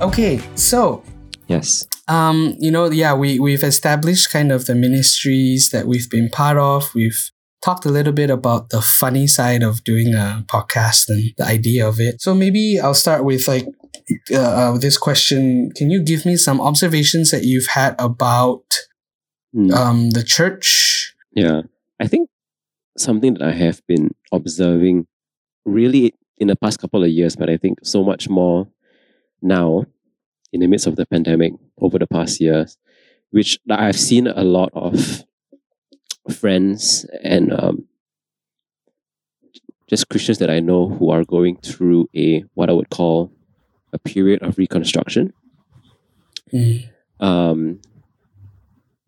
Okay, 0.01 0.41
so 0.55 1.03
Yes. 1.51 1.85
um, 2.07 2.55
you 2.59 2.71
know, 2.71 2.89
yeah, 2.91 3.13
we 3.13 3.39
we've 3.39 3.63
established 3.63 4.31
kind 4.31 4.51
of 4.51 4.65
the 4.65 4.75
ministries 4.75 5.69
that 5.71 5.85
we've 5.87 6.09
been 6.09 6.29
part 6.29 6.57
of. 6.57 6.93
We've 6.95 7.21
talked 7.63 7.85
a 7.85 7.89
little 7.91 8.13
bit 8.13 8.29
about 8.29 8.69
the 8.69 8.81
funny 8.81 9.27
side 9.27 9.61
of 9.63 9.83
doing 9.83 10.13
a 10.15 10.43
podcast 10.47 11.09
and 11.09 11.31
the 11.37 11.45
idea 11.45 11.87
of 11.87 11.99
it. 11.99 12.21
So 12.21 12.33
maybe 12.33 12.79
I'll 12.79 12.95
start 12.95 13.23
with 13.23 13.47
like 13.47 13.67
uh, 14.33 14.37
uh, 14.37 14.77
this 14.77 14.97
question. 14.97 15.71
Can 15.75 15.91
you 15.91 16.01
give 16.03 16.25
me 16.25 16.35
some 16.37 16.59
observations 16.61 17.29
that 17.31 17.43
you've 17.43 17.67
had 17.67 17.95
about 17.99 18.63
Mm. 19.53 19.73
um, 19.75 20.09
the 20.11 20.23
church? 20.23 21.13
Yeah. 21.35 21.61
I 21.99 22.07
think 22.07 22.29
something 22.97 23.33
that 23.35 23.43
I 23.43 23.51
have 23.51 23.81
been 23.85 24.11
observing 24.31 25.07
really 25.65 26.13
in 26.37 26.47
the 26.47 26.55
past 26.55 26.79
couple 26.79 27.03
of 27.03 27.09
years, 27.09 27.35
but 27.35 27.49
I 27.49 27.57
think 27.57 27.79
so 27.83 28.01
much 28.01 28.29
more 28.29 28.67
now 29.41 29.83
in 30.51 30.59
the 30.59 30.67
midst 30.67 30.87
of 30.87 30.95
the 30.95 31.05
pandemic 31.05 31.53
over 31.79 31.97
the 31.97 32.07
past 32.07 32.41
years, 32.41 32.77
which 33.31 33.59
I've 33.69 33.99
seen 33.99 34.27
a 34.27 34.43
lot 34.43 34.69
of 34.73 35.23
friends 36.29 37.05
and 37.23 37.53
um, 37.53 37.87
just 39.87 40.09
Christians 40.09 40.37
that 40.39 40.49
I 40.49 40.59
know 40.59 40.89
who 40.89 41.09
are 41.09 41.23
going 41.23 41.57
through 41.57 42.09
a 42.15 42.43
what 42.53 42.69
I 42.69 42.73
would 42.73 42.89
call 42.89 43.31
a 43.93 43.99
period 43.99 44.41
of 44.41 44.57
reconstruction. 44.57 45.33
Mm. 46.53 46.89
Um, 47.19 47.81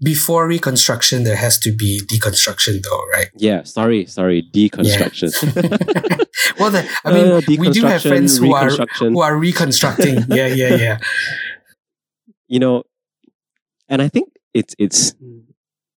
Before 0.04 0.48
reconstruction, 0.48 1.24
there 1.24 1.36
has 1.38 1.58
to 1.60 1.72
be 1.72 2.02
deconstruction, 2.06 2.82
though, 2.84 3.04
right? 3.14 3.30
yeah, 3.36 3.64
sorry, 3.64 4.06
sorry, 4.06 4.44
deconstruction. 4.54 5.32
well, 6.60 6.72
the, 6.72 6.88
I 7.06 7.14
mean, 7.14 7.32
Uh, 7.32 7.42
we 7.48 7.70
do 7.70 7.86
have 7.86 8.02
friends 8.02 8.38
who 8.38 8.54
are 8.54 8.70
who 9.00 9.22
are 9.22 9.38
reconstructing. 9.38 10.16
yeah, 10.30 10.48
yeah, 10.48 10.76
yeah. 10.76 10.98
you 12.48 12.60
know, 12.60 12.84
and 13.88 14.02
I 14.02 14.10
think 14.10 14.30
it's 14.54 14.76
it's 14.78 15.16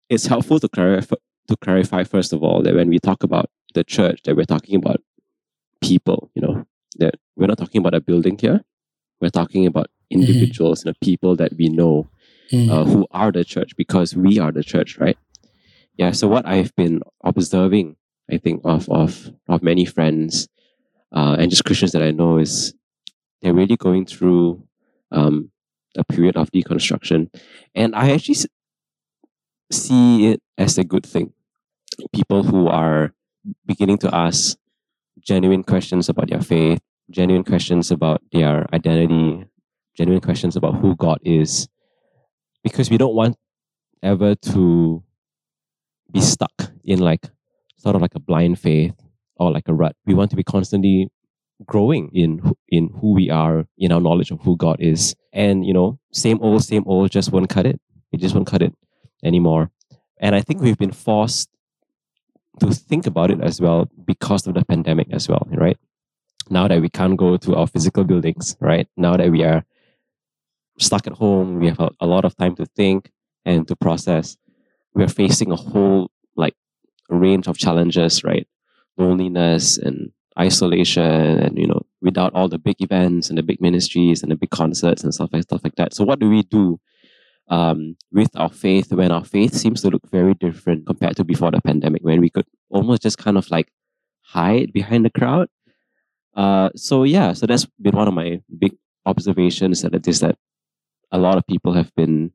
it's 0.08 0.26
helpful 0.26 0.60
to 0.60 0.68
clarify 0.68 1.16
to 1.48 1.56
clarify 1.56 2.04
first 2.04 2.32
of 2.32 2.42
all 2.42 2.62
that 2.62 2.74
when 2.74 2.88
we 2.88 2.98
talk 2.98 3.22
about 3.22 3.50
the 3.74 3.84
church, 3.84 4.20
that 4.24 4.36
we're 4.36 4.44
talking 4.44 4.76
about 4.76 5.00
people. 5.82 6.30
You 6.34 6.42
know, 6.42 6.66
that 6.98 7.14
we're 7.36 7.46
not 7.46 7.58
talking 7.58 7.80
about 7.80 7.94
a 7.94 8.00
building 8.00 8.38
here. 8.38 8.62
We're 9.20 9.30
talking 9.30 9.66
about 9.66 9.86
individuals 10.10 10.84
and 10.84 10.94
the 10.94 10.98
people 11.04 11.36
that 11.36 11.52
we 11.56 11.68
know, 11.68 12.08
Mm. 12.52 12.70
uh, 12.70 12.84
who 12.84 13.06
are 13.10 13.32
the 13.32 13.44
church 13.44 13.76
because 13.76 14.14
we 14.14 14.38
are 14.38 14.52
the 14.52 14.62
church, 14.62 14.98
right? 14.98 15.18
Yeah. 15.96 16.12
So 16.12 16.28
what 16.28 16.46
I've 16.46 16.74
been 16.76 17.02
observing, 17.24 17.96
I 18.30 18.38
think 18.38 18.60
of 18.64 18.88
of 18.88 19.30
of 19.48 19.62
many 19.62 19.84
friends 19.84 20.48
uh, 21.12 21.36
and 21.38 21.50
just 21.50 21.64
Christians 21.64 21.92
that 21.92 22.02
I 22.02 22.10
know 22.10 22.38
is 22.38 22.74
they're 23.42 23.54
really 23.54 23.76
going 23.76 24.06
through 24.06 24.62
um, 25.10 25.50
a 25.96 26.04
period 26.04 26.36
of 26.36 26.50
deconstruction, 26.52 27.30
and 27.74 27.94
I 27.94 28.12
actually 28.12 28.38
see 29.72 30.28
it 30.28 30.40
as 30.58 30.78
a 30.78 30.84
good 30.84 31.06
thing. 31.06 31.32
People 32.14 32.42
who 32.42 32.68
are 32.68 33.12
beginning 33.64 33.98
to 33.98 34.14
ask 34.14 34.56
genuine 35.20 35.64
questions 35.64 36.08
about 36.08 36.28
their 36.28 36.40
faith, 36.42 36.80
genuine 37.10 37.44
questions 37.44 37.90
about 37.90 38.22
their 38.32 38.66
identity, 38.74 39.46
genuine 39.96 40.20
questions 40.20 40.56
about 40.56 40.76
who 40.76 40.94
God 40.96 41.18
is, 41.24 41.68
because 42.66 42.90
we 42.90 42.98
don't 42.98 43.14
want 43.14 43.36
ever 44.02 44.34
to 44.34 45.00
be 46.10 46.20
stuck 46.20 46.72
in 46.82 46.98
like 46.98 47.24
sort 47.76 47.94
of 47.94 48.02
like 48.02 48.16
a 48.16 48.18
blind 48.18 48.58
faith 48.58 48.96
or 49.36 49.52
like 49.52 49.68
a 49.68 49.72
rut. 49.72 49.94
We 50.04 50.14
want 50.14 50.30
to 50.30 50.36
be 50.36 50.42
constantly 50.42 51.08
growing 51.64 52.10
in 52.12 52.30
in 52.68 52.90
who 53.00 53.12
we 53.12 53.30
are, 53.30 53.66
in 53.78 53.92
our 53.92 54.00
knowledge 54.00 54.32
of 54.32 54.40
who 54.40 54.56
God 54.56 54.78
is, 54.80 55.14
and 55.32 55.64
you 55.64 55.72
know, 55.72 56.00
same 56.12 56.38
old, 56.42 56.64
same 56.64 56.82
old 56.86 57.12
just 57.12 57.30
won't 57.30 57.48
cut 57.48 57.66
it. 57.66 57.80
It 58.10 58.18
just 58.18 58.34
won't 58.34 58.48
cut 58.48 58.62
it 58.62 58.74
anymore. 59.22 59.70
And 60.18 60.34
I 60.34 60.40
think 60.40 60.60
we've 60.60 60.82
been 60.84 60.90
forced 60.90 61.48
to 62.58 62.72
think 62.72 63.06
about 63.06 63.30
it 63.30 63.40
as 63.40 63.60
well 63.60 63.88
because 64.04 64.44
of 64.48 64.54
the 64.54 64.64
pandemic 64.64 65.06
as 65.12 65.28
well, 65.28 65.46
right? 65.52 65.78
Now 66.50 66.66
that 66.66 66.80
we 66.80 66.88
can't 66.88 67.16
go 67.16 67.36
to 67.36 67.54
our 67.54 67.68
physical 67.68 68.02
buildings, 68.02 68.56
right? 68.58 68.88
Now 68.96 69.16
that 69.16 69.30
we 69.30 69.44
are 69.44 69.64
stuck 70.78 71.06
at 71.06 71.14
home, 71.14 71.58
we 71.58 71.68
have 71.68 71.80
a, 71.80 71.90
a 72.00 72.06
lot 72.06 72.24
of 72.24 72.36
time 72.36 72.54
to 72.56 72.66
think 72.66 73.10
and 73.44 73.66
to 73.68 73.76
process. 73.76 74.36
We 74.94 75.04
are 75.04 75.08
facing 75.08 75.52
a 75.52 75.56
whole 75.56 76.10
like 76.36 76.54
range 77.08 77.46
of 77.46 77.58
challenges, 77.58 78.24
right? 78.24 78.46
Loneliness 78.96 79.78
and 79.78 80.10
isolation, 80.38 81.02
and 81.02 81.58
you 81.58 81.66
know, 81.66 81.82
without 82.00 82.34
all 82.34 82.48
the 82.48 82.58
big 82.58 82.76
events 82.80 83.28
and 83.28 83.38
the 83.38 83.42
big 83.42 83.60
ministries 83.60 84.22
and 84.22 84.30
the 84.30 84.36
big 84.36 84.50
concerts 84.50 85.02
and 85.02 85.14
stuff 85.14 85.30
like 85.32 85.42
stuff 85.42 85.62
like 85.64 85.76
that. 85.76 85.94
So, 85.94 86.04
what 86.04 86.18
do 86.18 86.28
we 86.28 86.42
do 86.42 86.78
um, 87.48 87.96
with 88.12 88.30
our 88.36 88.50
faith 88.50 88.92
when 88.92 89.12
our 89.12 89.24
faith 89.24 89.54
seems 89.54 89.82
to 89.82 89.88
look 89.88 90.08
very 90.10 90.34
different 90.34 90.86
compared 90.86 91.16
to 91.16 91.24
before 91.24 91.50
the 91.50 91.60
pandemic, 91.60 92.02
when 92.02 92.20
we 92.20 92.30
could 92.30 92.46
almost 92.70 93.02
just 93.02 93.18
kind 93.18 93.38
of 93.38 93.50
like 93.50 93.68
hide 94.22 94.72
behind 94.72 95.04
the 95.04 95.10
crowd? 95.10 95.48
Uh, 96.34 96.68
so 96.76 97.04
yeah, 97.04 97.32
so 97.32 97.46
that's 97.46 97.66
been 97.80 97.96
one 97.96 98.08
of 98.08 98.14
my 98.14 98.40
big 98.58 98.72
observations 99.06 99.82
that 99.82 100.06
is 100.06 100.20
that 100.20 100.36
a 101.12 101.18
lot 101.18 101.36
of 101.36 101.46
people 101.46 101.72
have 101.72 101.94
been 101.94 102.32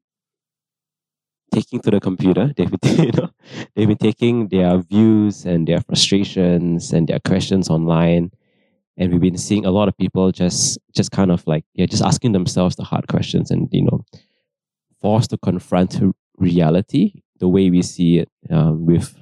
taking 1.53 1.79
to 1.81 1.91
the 1.91 1.99
computer. 1.99 2.51
They've 2.57 2.71
been, 2.71 3.03
you 3.03 3.11
know, 3.11 3.29
they've 3.75 3.87
been 3.87 3.97
taking 3.97 4.47
their 4.47 4.77
views 4.79 5.45
and 5.45 5.67
their 5.67 5.81
frustrations 5.81 6.93
and 6.93 7.07
their 7.07 7.19
questions 7.19 7.69
online, 7.69 8.31
and 8.97 9.11
we've 9.11 9.21
been 9.21 9.37
seeing 9.37 9.65
a 9.65 9.71
lot 9.71 9.87
of 9.87 9.97
people 9.97 10.31
just 10.31 10.79
just 10.95 11.11
kind 11.11 11.31
of 11.31 11.45
like 11.47 11.65
yeah, 11.73 11.85
just 11.85 12.03
asking 12.03 12.31
themselves 12.31 12.75
the 12.75 12.83
hard 12.83 13.07
questions 13.07 13.51
and 13.51 13.67
you 13.71 13.83
know, 13.83 14.05
forced 15.01 15.31
to 15.31 15.37
confront 15.37 15.99
reality 16.37 17.13
the 17.39 17.47
way 17.47 17.69
we 17.69 17.81
see 17.81 18.19
it 18.19 18.29
um, 18.49 18.85
with 18.85 19.15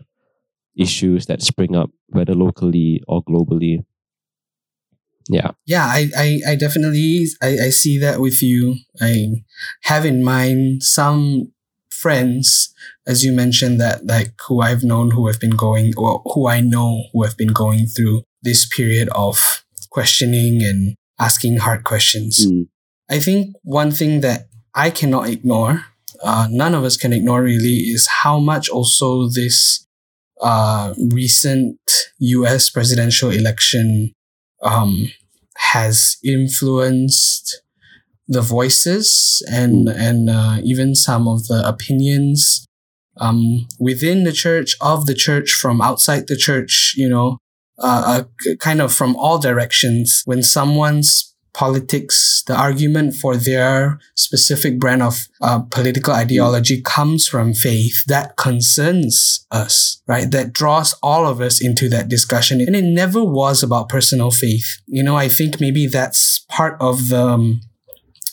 issues 0.78 1.26
that 1.26 1.42
spring 1.42 1.76
up 1.76 1.90
whether 2.08 2.34
locally 2.34 3.02
or 3.08 3.24
globally. 3.24 3.84
Yeah. 5.30 5.52
yeah 5.68 5.86
I, 5.86 6.10
I 6.18 6.28
i 6.52 6.56
definitely 6.56 7.28
I, 7.42 7.50
I 7.68 7.70
see 7.70 7.98
that 8.00 8.20
with 8.20 8.42
you 8.42 8.76
i 9.00 9.12
have 9.84 10.04
in 10.06 10.24
mind 10.24 10.82
some 10.84 11.52
friends 11.92 12.74
as 13.06 13.24
you 13.24 13.32
mentioned 13.32 13.80
that 13.80 14.06
like 14.06 14.34
who 14.48 14.62
i've 14.62 14.84
known 14.84 15.12
who 15.12 15.28
have 15.28 15.40
been 15.40 15.56
going 15.56 15.94
or 15.98 16.22
who 16.34 16.48
i 16.48 16.60
know 16.62 17.04
who 17.14 17.24
have 17.24 17.38
been 17.38 17.54
going 17.54 17.86
through 17.88 18.24
this 18.42 18.68
period 18.68 19.10
of 19.14 19.64
questioning 19.90 20.64
and 20.64 20.96
asking 21.20 21.58
hard 21.58 21.84
questions 21.84 22.46
Mm. 22.46 22.68
i 23.10 23.20
think 23.20 23.56
one 23.64 23.92
thing 23.92 24.22
that 24.22 24.48
i 24.74 24.90
cannot 24.90 25.30
ignore 25.30 25.86
uh, 26.24 26.48
none 26.50 26.74
of 26.76 26.84
us 26.84 26.98
can 26.98 27.14
ignore 27.14 27.42
really 27.44 27.78
is 27.96 28.08
how 28.24 28.40
much 28.40 28.68
also 28.70 29.30
this 29.30 29.86
uh, 30.42 30.94
recent 31.14 31.78
us 32.20 32.70
presidential 32.70 33.30
election 33.30 34.12
um, 34.62 35.12
has 35.58 36.18
influenced 36.24 37.62
the 38.28 38.42
voices 38.42 39.44
and 39.52 39.90
and 39.90 40.30
uh, 40.30 40.58
even 40.64 40.96
some 40.96 41.28
of 41.28 41.48
the 41.48 41.68
opinions 41.68 42.66
um, 43.18 43.68
within 43.80 44.24
the 44.24 44.32
church 44.32 44.76
of 44.82 45.06
the 45.06 45.16
church 45.16 45.52
from 45.52 45.82
outside 45.82 46.28
the 46.28 46.38
church 46.38 46.94
you 46.96 47.10
know 47.10 47.38
uh, 47.82 48.24
uh, 48.48 48.56
kind 48.60 48.82
of 48.82 48.94
from 48.94 49.16
all 49.16 49.38
directions. 49.38 50.22
When 50.26 50.44
someone's 50.44 51.29
politics 51.54 52.44
the 52.48 52.56
argument 52.56 53.14
for 53.16 53.36
their 53.36 54.00
specific 54.16 54.80
brand 54.80 55.02
of 55.02 55.28
uh, 55.42 55.60
political 55.72 56.14
ideology 56.14 56.82
comes 56.82 57.28
from 57.28 57.54
faith 57.54 58.04
that 58.08 58.36
concerns 58.38 59.46
us 59.52 60.02
right? 60.08 60.32
That 60.32 60.54
draws 60.54 60.96
all 61.04 61.28
of 61.28 61.40
us 61.40 61.62
into 61.62 61.88
that 61.90 62.10
discussion. 62.10 62.62
And 62.62 62.76
it 62.76 62.84
never 62.84 63.24
was 63.24 63.62
about 63.62 63.90
personal 63.90 64.32
faith. 64.32 64.82
You 64.88 65.04
know 65.04 65.16
i 65.16 65.28
think 65.28 65.60
maybe 65.60 65.88
that's 65.88 66.40
part 66.50 66.76
of 66.80 67.10
the 67.10 67.22
um, 67.22 67.62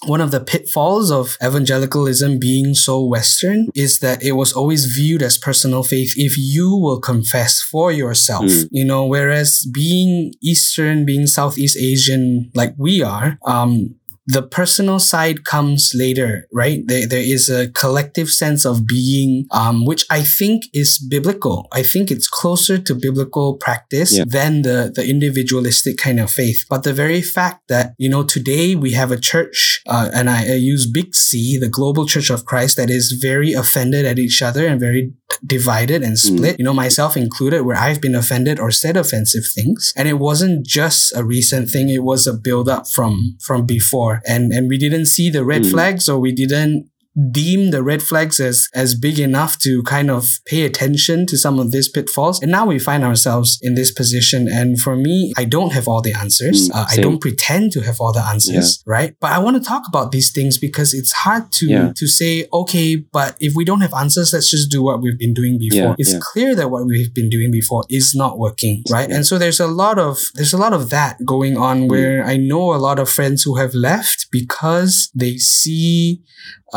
one 0.05 0.21
of 0.21 0.31
the 0.31 0.41
pitfalls 0.41 1.11
of 1.11 1.37
evangelicalism 1.43 2.39
being 2.39 2.75
so 2.75 3.03
Western 3.05 3.69
is 3.75 3.99
that 4.01 4.23
it 4.23 4.33
was 4.33 4.53
always 4.53 4.85
viewed 4.87 5.23
as 5.23 5.39
personal 5.39 5.83
faith 5.83 6.13
if 6.17 6.37
you 6.37 6.75
will 6.75 7.01
confess 7.01 7.61
for 7.61 7.91
yourself, 7.93 8.45
Mm. 8.45 8.69
you 8.71 8.85
know, 8.85 9.07
whereas 9.07 9.67
being 9.73 10.35
Eastern, 10.43 11.05
being 11.05 11.27
Southeast 11.27 11.77
Asian 11.79 12.51
like 12.55 12.75
we 12.77 13.03
are, 13.03 13.39
um, 13.47 13.95
the 14.27 14.43
personal 14.43 14.99
side 14.99 15.45
comes 15.45 15.93
later, 15.95 16.49
right? 16.53 16.83
There, 16.87 17.07
there 17.07 17.21
is 17.21 17.49
a 17.49 17.69
collective 17.71 18.29
sense 18.29 18.65
of 18.67 18.87
being, 18.87 19.47
um, 19.53 19.85
which 19.85 20.05
I 20.11 20.23
think 20.23 20.65
is 20.73 20.99
biblical. 20.99 21.69
I 21.73 21.83
think 21.83 22.11
it's 22.11 22.27
closer 22.29 22.77
to 22.79 22.95
biblical 22.95 23.55
practice 23.57 24.17
Yeah. 24.17 24.25
than 24.27 24.63
the, 24.63 24.93
the 24.95 25.09
individualistic 25.09 25.97
kind 25.99 26.19
of 26.19 26.31
faith. 26.31 26.65
But 26.69 26.83
the 26.83 26.93
very 26.93 27.23
fact 27.23 27.69
that, 27.69 27.95
you 27.99 28.09
know, 28.09 28.25
today 28.25 28.75
we 28.75 28.93
have 28.93 29.13
a 29.13 29.17
church, 29.21 29.83
uh, 29.87 30.11
and 30.13 30.29
I, 30.29 30.43
I 30.53 30.55
use 30.55 30.91
big 30.91 31.15
C, 31.15 31.57
the 31.59 31.69
global 31.69 32.07
church 32.07 32.31
of 32.31 32.45
Christ 32.45 32.77
that 32.79 32.91
is 32.91 33.13
very 33.13 33.53
offended 33.53 34.05
at 34.07 34.19
each 34.19 34.43
other 34.43 34.67
and 34.67 34.81
very 34.81 35.13
divided 35.45 36.03
and 36.03 36.19
split, 36.19 36.57
you 36.59 36.65
know, 36.65 36.73
myself 36.75 37.17
included, 37.17 37.63
where 37.63 37.77
I've 37.77 38.01
been 38.01 38.15
offended 38.15 38.59
or 38.59 38.71
said 38.71 38.97
offensive 38.97 39.45
things. 39.47 39.93
And 39.97 40.09
it 40.09 40.15
wasn't 40.15 40.67
just 40.67 41.15
a 41.17 41.25
recent 41.25 41.69
thing, 41.69 41.89
it 41.89 42.03
was 42.05 42.27
a 42.27 42.33
build 42.33 42.69
up 42.69 42.89
from, 42.89 43.37
from 43.41 43.67
before. 43.67 44.23
And, 44.27 44.53
and 44.53 44.69
we 44.69 44.79
didn't 44.79 45.07
see 45.07 45.31
the 45.31 45.45
red 45.45 45.63
Mm. 45.63 45.71
flags 45.71 46.09
or 46.09 46.19
we 46.19 46.33
didn't 46.33 46.89
deem 47.31 47.71
the 47.71 47.83
red 47.83 48.03
flags 48.03 48.41
as 48.41 48.69
as 48.75 48.95
big 48.95 49.19
enough 49.19 49.59
to 49.59 49.83
kind 49.85 50.11
of 50.11 50.39
pay 50.47 50.65
attention 50.65 51.27
to 51.27 51.37
some 51.39 51.59
of 51.59 51.71
these 51.73 51.89
pitfalls. 51.89 52.43
And 52.43 52.53
now 52.53 52.67
we 52.67 52.79
find 52.79 53.03
ourselves 53.05 53.59
in 53.63 53.75
this 53.75 53.91
position. 53.91 54.49
And 54.49 54.79
for 54.81 54.97
me 54.97 55.33
i 55.37 55.45
don't 55.45 55.73
have 55.73 55.89
all 55.89 56.03
the 56.03 56.13
answers. 56.13 56.69
Mm, 56.69 56.75
uh, 56.77 56.87
i 56.91 56.97
don't 56.97 57.21
pretend 57.21 57.73
to 57.73 57.81
have 57.81 58.01
all 58.01 58.13
the 58.13 58.21
answers 58.23 58.83
right? 58.87 59.15
But 59.21 59.33
i 59.33 59.39
want 59.39 59.57
to 59.57 59.67
talk 59.67 59.85
about 59.89 60.13
these 60.13 60.31
things 60.31 60.59
because 60.59 60.93
it's 60.95 61.13
hard 61.13 61.45
to 61.59 61.67
Yeah. 61.67 61.93
to 61.97 62.07
say 62.07 62.47
okay 62.53 62.97
but 62.97 63.37
if 63.41 63.55
we 63.55 63.65
don't 63.65 63.81
have 63.81 63.95
answers 63.95 64.33
let's 64.35 64.51
just 64.51 64.71
do 64.71 64.83
what 64.83 65.01
we've 65.03 65.19
been 65.19 65.35
doing 65.35 65.59
before. 65.59 65.91
Yeah, 65.91 65.95
it's 66.03 66.13
yeah. 66.13 66.19
clear 66.31 66.55
that 66.55 66.69
what 66.71 66.85
we've 66.87 67.15
been 67.15 67.31
doing 67.31 67.51
before 67.51 67.85
is 67.89 68.15
not 68.15 68.39
working 68.39 68.83
right? 68.91 69.11
And 69.11 69.25
so 69.27 69.39
there's 69.39 69.61
a 69.61 69.67
lot 69.67 69.99
of 69.99 70.19
there's 70.35 70.53
a 70.53 70.59
lot 70.59 70.73
of 70.79 70.91
that 70.91 71.15
going 71.25 71.57
on 71.57 71.77
Mm. 71.77 71.89
where 71.93 72.19
i 72.33 72.37
know 72.51 72.65
a 72.75 72.81
lot 72.89 72.99
of 73.03 73.07
friends 73.19 73.39
who 73.45 73.55
have 73.63 73.75
left 73.75 74.19
because 74.31 75.11
they 75.23 75.35
see 75.37 76.21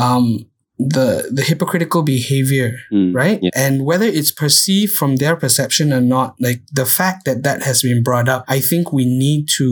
um 0.05 0.25
the 0.95 1.07
the 1.37 1.41
hypocritical 1.49 2.01
behavior 2.03 2.69
Mm. 2.91 3.11
right 3.21 3.39
Yeah. 3.43 3.49
and 3.63 3.73
whether 3.89 4.05
it's 4.19 4.31
perceived 4.43 4.93
from 4.99 5.11
their 5.21 5.35
perception 5.43 5.91
or 5.97 5.99
not 6.15 6.29
like 6.39 6.61
the 6.81 6.85
fact 6.99 7.19
that 7.27 7.43
that 7.43 7.59
has 7.67 7.81
been 7.87 8.01
brought 8.07 8.29
up 8.33 8.41
i 8.47 8.59
think 8.69 8.83
we 8.99 9.03
need 9.25 9.41
to 9.59 9.67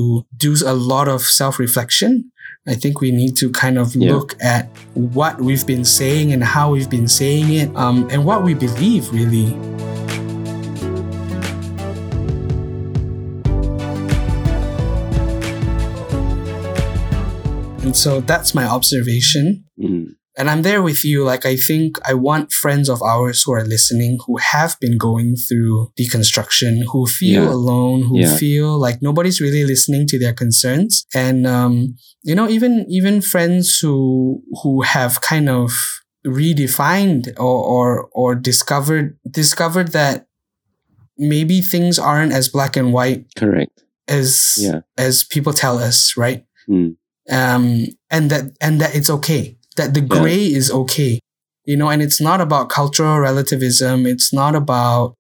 do 0.46 0.52
a 0.66 0.76
lot 0.94 1.08
of 1.16 1.22
self-reflection 1.22 2.12
i 2.68 2.76
think 2.82 3.00
we 3.06 3.12
need 3.22 3.34
to 3.42 3.48
kind 3.64 3.78
of 3.84 3.88
Yeah. 3.96 4.12
look 4.14 4.36
at 4.56 4.64
what 5.16 5.40
we've 5.48 5.66
been 5.74 5.86
saying 6.00 6.28
and 6.34 6.44
how 6.56 6.66
we've 6.74 6.90
been 6.98 7.08
saying 7.22 7.48
it 7.62 7.70
um, 7.84 7.98
and 8.12 8.20
what 8.30 8.40
we 8.48 8.54
believe 8.54 9.04
really 9.20 9.50
and 17.88 17.96
so 17.96 18.20
that's 18.20 18.54
my 18.54 18.66
observation 18.78 19.64
Mm. 19.80 20.16
and 20.38 20.50
I'm 20.52 20.62
there 20.64 20.82
with 20.90 21.02
you. 21.06 21.24
Like, 21.24 21.46
I 21.46 21.56
think 21.56 21.98
I 22.12 22.14
want 22.28 22.52
friends 22.52 22.90
of 22.90 23.00
ours 23.02 23.38
who 23.44 23.52
are 23.54 23.64
listening 23.76 24.18
who 24.26 24.36
have 24.38 24.76
been 24.84 24.98
going 24.98 25.36
through 25.48 25.92
deconstruction, 26.00 26.74
who 26.92 27.06
feel 27.08 27.44
Yeah. 27.46 27.54
alone, 27.58 28.00
who 28.08 28.20
Yeah. 28.20 28.36
feel 28.44 28.70
like 28.86 28.98
nobody's 29.02 29.40
really 29.40 29.64
listening 29.74 30.06
to 30.12 30.20
their 30.20 30.34
concerns. 30.34 31.06
And, 31.14 31.48
um, 31.48 31.96
you 32.24 32.36
know, 32.36 32.48
even, 32.50 32.86
even 32.90 33.22
friends 33.22 33.80
who, 33.80 34.42
who 34.62 34.82
have 34.82 35.22
kind 35.22 35.48
of 35.50 35.72
redefined 36.26 37.24
or, 37.40 37.58
or, 37.76 37.88
or 38.12 38.36
discovered, 38.36 39.18
discovered 39.42 39.90
that 40.00 40.28
maybe 41.18 41.62
things 41.62 41.98
aren't 41.98 42.34
as 42.34 42.50
black 42.50 42.76
and 42.76 42.92
white 42.94 43.26
Correct. 43.38 43.72
as, 44.08 44.56
Yeah. 44.60 44.82
as 44.98 45.24
people 45.24 45.54
tell 45.54 45.78
us, 45.80 46.16
right? 46.18 46.44
Mm. 46.70 46.96
Um, 47.32 47.86
and 48.10 48.30
that 48.32 48.46
and 48.62 48.80
that 48.82 48.96
it's 48.96 49.10
okay. 49.10 49.58
That 49.76 49.94
the 49.94 50.02
Yeah. 50.02 50.08
gray 50.08 50.46
is 50.46 50.72
okay, 50.72 51.20
you 51.66 51.78
know. 51.78 51.90
And 51.90 52.02
it's 52.02 52.20
not 52.22 52.42
about 52.42 52.70
cultural 52.70 53.20
relativism. 53.20 54.06
It's 54.06 54.34
not 54.34 54.56
about 54.56 55.14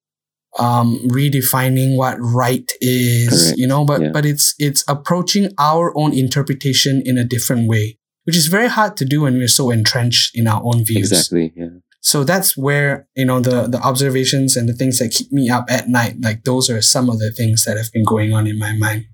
um, 0.59 0.97
redefining 1.09 1.95
what 1.97 2.17
right 2.19 2.69
is, 2.81 3.29
Correct. 3.43 3.57
you 3.57 3.67
know. 3.67 3.85
But 3.85 4.01
Yeah. 4.01 4.09
but 4.13 4.25
it's 4.25 4.55
it's 4.57 4.83
approaching 4.87 5.49
our 5.59 5.95
own 5.97 6.13
interpretation 6.13 7.01
in 7.05 7.17
a 7.17 7.23
different 7.23 7.67
way, 7.67 7.97
which 8.23 8.35
is 8.35 8.47
very 8.47 8.67
hard 8.67 8.97
to 8.97 9.05
do 9.05 9.21
when 9.21 9.35
we're 9.37 9.47
so 9.47 9.69
entrenched 9.69 10.31
in 10.35 10.47
our 10.47 10.61
own 10.63 10.83
views. 10.85 11.11
Exactly. 11.11 11.53
Yeah. 11.55 11.69
So 12.01 12.23
that's 12.23 12.55
where 12.57 13.07
you 13.15 13.25
know 13.25 13.39
the 13.39 13.67
the 13.67 13.79
observations 13.81 14.55
and 14.55 14.67
the 14.69 14.73
things 14.73 14.97
that 14.99 15.11
keep 15.11 15.31
me 15.31 15.49
up 15.49 15.65
at 15.69 15.89
night. 15.89 16.15
Like 16.21 16.43
those 16.45 16.69
are 16.69 16.81
some 16.81 17.09
of 17.09 17.19
the 17.19 17.31
things 17.31 17.65
that 17.65 17.77
have 17.77 17.91
been 17.91 18.05
going 18.05 18.33
on 18.33 18.47
in 18.47 18.57
my 18.57 18.73
mind. 18.73 19.05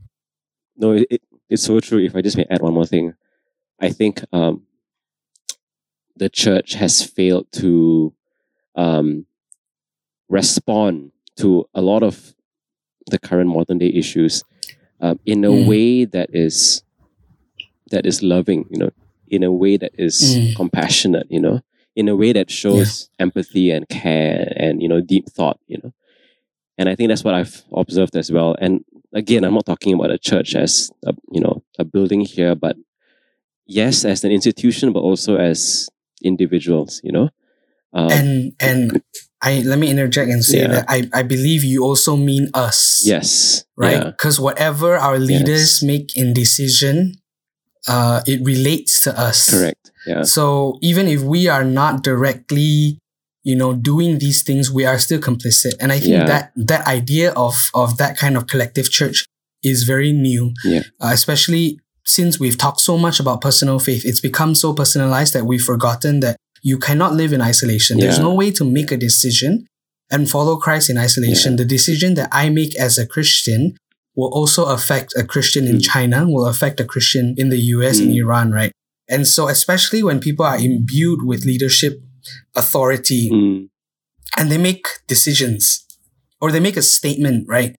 No, 0.78 0.94
it, 0.94 1.22
it's 1.50 1.64
so 1.64 1.80
true. 1.80 2.00
If 2.00 2.16
I 2.16 2.22
just 2.22 2.38
may 2.38 2.46
add 2.50 2.62
one 2.62 2.74
more 2.74 2.86
thing, 2.86 3.14
I 3.80 3.90
think 3.90 4.24
um, 4.34 4.64
the 6.16 6.30
church 6.30 6.74
has 6.76 7.04
failed 7.04 7.48
to 7.54 8.14
um, 8.76 9.26
respond 10.30 11.12
to 11.38 11.66
a 11.74 11.82
lot 11.82 12.04
of 12.04 12.34
the 13.10 13.20
current 13.20 13.50
modern 13.50 13.78
day 13.80 13.88
issues 13.94 14.44
um, 15.02 15.20
in 15.26 15.44
a 15.44 15.50
Mm. 15.50 15.66
way 15.66 16.06
that 16.06 16.30
is 16.34 16.84
that 17.92 18.06
is 18.06 18.24
loving. 18.24 18.66
You 18.70 18.78
know, 18.80 18.90
in 19.28 19.44
a 19.44 19.52
way 19.52 19.78
that 19.78 19.92
is 19.98 20.22
Mm. 20.22 20.56
compassionate. 20.56 21.28
You 21.30 21.40
know, 21.42 21.62
in 21.96 22.08
a 22.08 22.16
way 22.16 22.34
that 22.34 22.50
shows 22.50 23.10
empathy 23.20 23.72
and 23.72 23.88
care 23.90 24.54
and 24.56 24.82
you 24.82 24.88
know 24.88 25.02
deep 25.02 25.28
thought. 25.30 25.60
You 25.68 25.80
know, 25.84 25.94
and 26.78 26.88
I 26.90 26.96
think 26.96 27.10
that's 27.10 27.24
what 27.24 27.34
I've 27.36 27.64
observed 27.74 28.16
as 28.16 28.32
well. 28.32 28.56
And 28.60 28.86
again, 29.14 29.44
I'm 29.44 29.54
not 29.54 29.66
talking 29.66 29.94
about 29.94 30.12
a 30.12 30.18
church 30.18 30.56
as 30.56 30.92
a, 31.06 31.14
you 31.32 31.42
know 31.42 31.64
a 31.80 31.84
building 31.86 32.22
here, 32.22 32.56
but 32.56 32.76
yes, 33.66 34.06
as 34.06 34.24
an 34.24 34.32
institution, 34.32 34.94
but 34.94 35.00
also 35.02 35.38
as 35.38 35.90
individuals. 36.24 37.02
You 37.04 37.12
know, 37.12 37.30
um, 37.94 38.12
and 38.12 38.54
and 38.60 39.02
I 39.42 39.62
let 39.66 39.80
me 39.80 39.90
interject 39.90 40.32
and 40.32 40.44
say 40.44 40.60
Yeah. 40.62 40.68
that 40.68 40.86
I, 40.88 41.10
I 41.14 41.24
believe 41.24 41.64
you 41.64 41.84
also 41.84 42.16
mean 42.16 42.50
us. 42.54 43.04
yes, 43.06 43.66
Right? 43.76 43.98
yeah, 44.04 44.12
Because 44.12 44.40
whatever 44.40 44.98
our 44.98 45.20
leaders 45.20 45.82
Yes. 45.82 45.84
make 45.84 46.16
in 46.16 46.34
decision, 46.34 47.20
uh, 47.88 48.22
it 48.26 48.42
relates 48.44 49.02
to 49.02 49.12
us. 49.20 49.50
correct, 49.50 49.92
yeah, 50.06 50.22
So 50.24 50.78
even 50.82 51.08
if 51.08 51.22
we 51.22 51.48
are 51.48 51.64
not 51.66 52.04
directly, 52.04 53.00
you 53.44 53.56
know, 53.56 53.74
doing 53.74 54.20
these 54.20 54.42
things, 54.44 54.72
we 54.72 54.86
are 54.86 54.98
still 55.00 55.20
complicit. 55.20 55.74
And 55.80 55.92
I 55.92 56.00
think 56.00 56.12
Yeah. 56.14 56.26
that 56.26 56.52
that 56.56 56.88
idea 56.88 57.32
of 57.34 57.70
of 57.74 57.98
that 57.98 58.18
kind 58.18 58.36
of 58.38 58.48
collective 58.48 58.90
church 58.90 59.26
is 59.64 59.84
very 59.84 60.12
new. 60.14 60.54
Yeah. 60.64 60.84
Uh, 61.02 61.12
especially 61.14 61.80
since 62.06 62.40
we've 62.40 62.58
talked 62.58 62.82
so 62.82 62.98
much 62.98 63.20
about 63.20 63.40
personal 63.42 63.80
faith, 63.80 64.04
it's 64.06 64.20
become 64.20 64.56
so 64.56 64.74
personalized 64.74 65.34
that 65.34 65.46
we've 65.46 65.64
forgotten 65.64 66.20
that 66.20 66.36
you 66.62 66.78
cannot 66.78 67.14
live 67.14 67.32
in 67.34 67.42
isolation. 67.42 67.98
There's 68.00 68.20
no 68.20 68.34
way 68.34 68.52
to 68.52 68.64
make 68.66 68.92
a 68.92 68.98
decision 68.98 69.66
and 70.12 70.30
follow 70.30 70.58
Christ 70.58 70.90
in 70.90 70.98
isolation. 70.98 71.56
The 71.56 71.66
decision 71.66 72.14
that 72.16 72.30
I 72.32 72.50
make 72.50 72.76
as 72.78 72.98
a 72.98 73.06
Christian 73.06 73.76
will 74.16 74.30
also 74.34 74.66
affect 74.66 75.14
a 75.18 75.24
Christian 75.24 75.66
in 75.66 75.78
Mm. 75.78 75.84
China, 75.92 76.26
will 76.30 76.46
affect 76.46 76.80
a 76.80 76.86
Christian 76.86 77.34
in 77.38 77.50
the 77.50 77.58
US, 77.76 78.00
in 78.00 78.10
Mm. 78.10 78.18
Iran, 78.24 78.52
right? 78.52 78.72
And 79.10 79.28
so, 79.28 79.48
especially 79.48 80.04
when 80.04 80.20
people 80.20 80.46
are 80.46 80.58
imbued 80.58 81.24
with 81.24 81.46
leadership 81.46 82.02
authority 82.56 83.30
Mm, 83.32 83.70
and 84.38 84.52
they 84.52 84.58
make 84.58 84.86
decisions 85.08 85.86
or 86.42 86.52
they 86.52 86.60
make 86.60 86.78
a 86.78 86.82
statement, 86.82 87.46
right? 87.48 87.76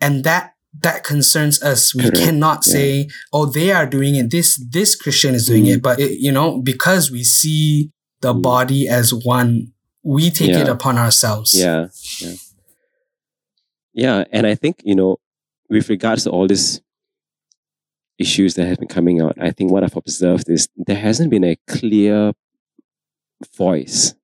And 0.00 0.24
that 0.24 0.52
that 0.82 1.04
concerns 1.04 1.62
us. 1.62 1.94
We 1.94 2.02
Correct. 2.02 2.18
cannot 2.18 2.66
Yeah. 2.66 2.72
say, 2.72 3.08
"Oh, 3.32 3.46
they 3.46 3.70
are 3.72 3.86
doing 3.86 4.14
it. 4.14 4.30
This 4.30 4.60
this 4.70 4.94
Christian 4.94 5.34
is 5.34 5.46
doing 5.46 5.64
Mm. 5.64 5.76
it." 5.76 5.82
But 5.82 5.98
it, 6.00 6.18
you 6.20 6.30
know, 6.32 6.60
because 6.60 7.10
we 7.10 7.24
see 7.24 7.90
the 8.20 8.34
Mm. 8.34 8.42
body 8.42 8.86
as 8.88 9.14
one, 9.14 9.72
we 10.02 10.30
take 10.30 10.50
it 10.50 10.68
upon 10.68 10.98
ourselves. 10.98 11.54
yeah, 11.54 11.88
yeah, 12.20 12.34
yeah. 13.94 14.24
And 14.32 14.46
I 14.46 14.54
think 14.54 14.82
you 14.84 14.94
know, 14.94 15.16
with 15.70 15.88
regards 15.88 16.24
to 16.24 16.30
all 16.30 16.46
these 16.46 16.80
issues 18.18 18.54
that 18.54 18.66
have 18.66 18.78
been 18.78 18.88
coming 18.88 19.20
out, 19.20 19.34
I 19.40 19.50
think 19.50 19.70
what 19.72 19.82
I've 19.84 19.96
observed 19.96 20.48
is 20.48 20.68
there 20.76 20.96
hasn't 21.00 21.30
been 21.30 21.44
a 21.44 21.56
clear 21.66 22.32
voice 23.56 24.14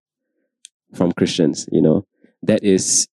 from 0.95 1.13
Christians. 1.13 1.69
You 1.73 1.83
know, 1.83 2.07
that 2.43 2.63
is 2.65 3.09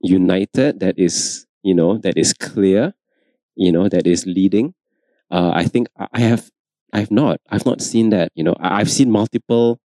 united, 0.00 0.80
that 0.80 0.98
is 0.98 1.46
you 1.64 1.74
know, 1.74 1.98
that 1.98 2.16
is 2.16 2.32
clear, 2.34 2.94
you 3.56 3.72
know, 3.72 3.88
that 3.88 4.06
is 4.06 4.26
leading. 4.26 4.74
Uh, 5.30 5.50
I 5.54 5.64
think 5.64 5.88
I 6.12 6.20
have, 6.20 6.50
I've 6.92 7.10
not, 7.10 7.40
I've 7.48 7.66
not 7.66 7.80
seen 7.80 8.10
that. 8.10 8.30
You 8.34 8.44
know, 8.44 8.54
I've 8.60 8.90
seen 8.90 9.10
multiple, 9.10 9.80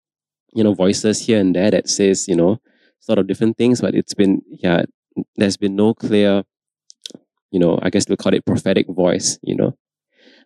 you 0.54 0.64
know, 0.64 0.72
voices 0.72 1.24
here 1.24 1.38
and 1.38 1.54
there 1.54 1.70
that 1.70 1.88
says, 1.88 2.26
you 2.26 2.34
know, 2.34 2.60
sort 2.98 3.18
of 3.18 3.26
different 3.28 3.58
things, 3.58 3.82
but 3.82 3.94
it's 3.94 4.14
been, 4.14 4.40
yeah, 4.48 4.84
there's 5.36 5.58
been 5.58 5.76
no 5.76 5.92
clear, 5.94 6.44
you 7.50 7.60
know, 7.60 7.78
I 7.82 7.90
guess 7.90 8.08
we'll 8.08 8.16
call 8.16 8.34
it 8.34 8.46
prophetic 8.46 8.88
voice, 8.88 9.38
you 9.42 9.54
know, 9.54 9.76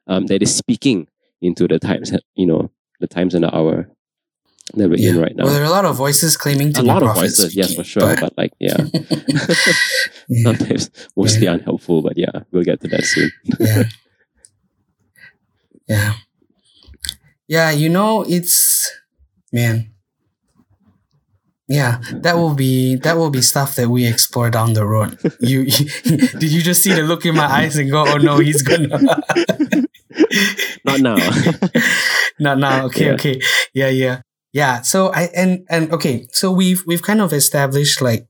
um, 0.08 0.26
that 0.26 0.42
is 0.42 0.54
speaking 0.54 1.06
into 1.40 1.68
the 1.68 1.78
times, 1.78 2.12
you 2.34 2.46
know, 2.46 2.70
the 2.98 3.06
times 3.06 3.34
and 3.34 3.44
the 3.44 3.54
hour 3.56 3.88
that 4.74 4.88
we're 4.88 4.96
in 5.10 5.18
right 5.20 5.34
now. 5.36 5.44
Well, 5.44 5.52
there 5.54 5.62
are 5.62 5.66
a 5.66 5.70
lot 5.70 5.84
of 5.84 5.96
voices 5.96 6.36
claiming 6.36 6.72
to 6.74 6.80
a 6.80 6.82
be 6.82 6.88
lot 6.88 7.02
of 7.02 7.14
voices, 7.14 7.54
yes, 7.56 7.74
for 7.74 7.84
sure, 7.84 8.02
but- 8.02 8.20
but 8.20 8.32
like, 8.38 8.52
yeah. 8.58 8.76
yeah, 10.28 10.42
sometimes 10.44 10.90
mostly 11.16 11.46
unhelpful, 11.46 12.02
but 12.02 12.16
yeah, 12.16 12.30
we'll 12.52 12.64
get 12.64 12.80
to 12.82 12.88
that 12.88 13.04
soon. 13.04 13.30
yeah, 13.58 13.84
yeah, 15.88 16.14
yeah. 17.48 17.70
You 17.70 17.88
know, 17.88 18.24
it's 18.26 18.90
man. 19.52 19.92
Yeah, 21.68 22.00
that 22.12 22.34
will 22.36 22.54
be 22.54 22.96
that 22.96 23.16
will 23.16 23.30
be 23.30 23.40
stuff 23.42 23.76
that 23.76 23.88
we 23.88 24.04
explore 24.04 24.50
down 24.50 24.72
the 24.72 24.84
road. 24.84 25.18
You 25.38 25.66
did 25.66 26.50
you 26.50 26.62
just 26.62 26.82
see 26.82 26.92
the 26.92 27.02
look 27.04 27.24
in 27.24 27.36
my 27.36 27.46
eyes 27.46 27.76
and 27.76 27.88
go, 27.88 28.04
"Oh 28.08 28.16
no, 28.18 28.38
he's 28.38 28.62
gonna." 28.62 28.88
Not 30.84 30.98
now. 31.00 31.16
Not 32.40 32.58
now. 32.58 32.86
Okay, 32.86 33.06
Yeah. 33.06 33.12
okay. 33.14 33.40
Yeah, 33.72 33.88
yeah. 33.88 34.20
Yeah. 34.52 34.82
So 34.82 35.12
I 35.12 35.28
and 35.34 35.64
and 35.68 35.92
okay, 35.92 36.26
so 36.32 36.50
we've 36.50 36.82
we've 36.86 37.02
kind 37.02 37.20
of 37.20 37.32
established 37.32 38.00
like 38.02 38.26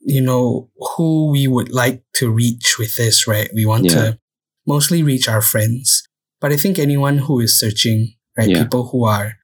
you 0.00 0.20
know 0.20 0.68
who 0.96 1.30
we 1.30 1.46
would 1.46 1.70
like 1.72 2.02
to 2.14 2.30
reach 2.30 2.76
with 2.78 2.96
this, 2.96 3.26
right? 3.26 3.48
We 3.54 3.64
want 3.66 3.84
Yeah. 3.84 3.94
to 3.94 4.18
mostly 4.66 5.02
reach 5.02 5.28
our 5.28 5.40
friends. 5.42 6.02
But 6.40 6.52
I 6.52 6.56
think 6.56 6.78
anyone 6.78 7.18
who 7.18 7.40
is 7.40 7.58
searching, 7.58 8.14
right? 8.36 8.48
Yeah. 8.48 8.64
People 8.64 8.88
who 8.88 9.04
are 9.04 9.34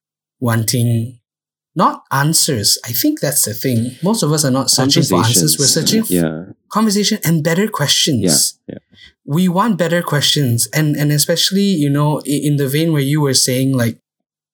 wanting 0.40 1.20
not 1.76 2.02
answers. 2.10 2.76
I 2.84 2.90
think 2.90 3.20
that's 3.20 3.44
the 3.44 3.54
thing. 3.54 3.96
Most 4.02 4.24
of 4.24 4.32
us 4.32 4.44
are 4.44 4.50
not 4.50 4.68
searching 4.68 5.04
for 5.04 5.18
answers. 5.24 5.56
We're 5.58 5.66
searching 5.66 6.02
for 6.02 6.56
conversation 6.72 7.18
and 7.24 7.44
better 7.44 7.68
questions. 7.68 8.58
yeah, 8.68 8.74
yeah. 8.74 8.78
We 9.24 9.48
want 9.48 9.78
better 9.78 10.02
questions, 10.02 10.66
and 10.74 10.96
and 10.96 11.12
especially 11.12 11.62
you 11.84 11.88
know 11.90 12.20
in 12.24 12.56
the 12.56 12.66
vein 12.68 12.92
where 12.92 13.02
you 13.02 13.20
were 13.20 13.34
saying 13.34 13.76
like, 13.76 14.00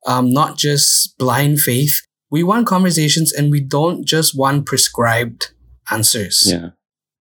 um, 0.07 0.31
not 0.31 0.57
just 0.57 1.17
blind 1.19 1.61
faith. 1.61 2.03
We 2.31 2.43
want 2.43 2.67
conversations, 2.67 3.33
and 3.33 3.51
we 3.51 3.61
don't 3.61 4.05
just 4.07 4.37
want 4.37 4.67
prescribed 4.67 5.53
answers. 5.91 6.45
Yeah, 6.47 6.71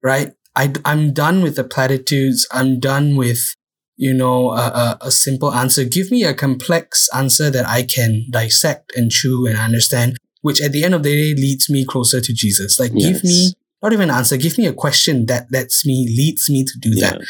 Right. 0.02 0.34
I 0.56 0.74
I'm 0.86 1.14
done 1.14 1.42
with 1.42 1.56
the 1.56 1.64
platitudes. 1.64 2.48
I'm 2.52 2.80
done 2.80 3.16
with 3.16 3.56
you 3.96 4.14
know 4.14 4.52
a, 4.52 4.68
a, 4.68 4.98
a 5.02 5.12
simple 5.12 5.54
answer. 5.54 5.84
Give 5.84 6.12
me 6.12 6.24
a 6.24 6.34
complex 6.34 7.10
answer 7.14 7.50
that 7.50 7.68
I 7.68 7.84
can 7.84 8.28
dissect 8.30 8.96
and 8.96 9.12
chew 9.12 9.48
and 9.48 9.58
understand. 9.58 10.18
Which 10.42 10.62
at 10.62 10.74
the 10.74 10.84
end 10.84 10.94
of 10.94 11.04
the 11.04 11.10
day 11.10 11.42
leads 11.42 11.70
me 11.70 11.86
closer 11.86 12.20
to 12.20 12.34
Jesus. 12.34 12.80
Like 12.80 12.94
give 12.94 13.24
me 13.24 13.54
not 13.82 13.94
even 13.94 14.10
an 14.10 14.16
answer. 14.16 14.38
Give 14.38 14.58
me 14.58 14.66
a 14.66 14.74
question 14.74 15.26
that 15.28 15.48
lets 15.52 15.86
me 15.86 16.06
leads 16.08 16.50
me 16.50 16.64
to 16.66 16.74
do 16.80 16.92
yeah, 16.94 17.12
that. 17.12 17.22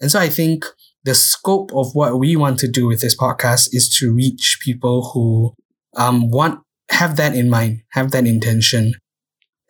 And 0.00 0.10
so 0.10 0.18
I 0.18 0.28
think 0.28 0.64
the 1.04 1.14
scope 1.14 1.72
of 1.74 1.94
what 1.94 2.18
we 2.18 2.36
want 2.36 2.58
to 2.60 2.68
do 2.68 2.86
with 2.86 3.00
this 3.00 3.16
podcast 3.16 3.68
is 3.72 3.88
to 3.98 4.12
reach 4.12 4.58
people 4.62 5.10
who 5.12 5.54
um, 5.96 6.30
want 6.30 6.60
have 6.90 7.16
that 7.16 7.34
in 7.34 7.48
mind, 7.48 7.82
have 7.90 8.10
that 8.10 8.26
intention, 8.26 8.94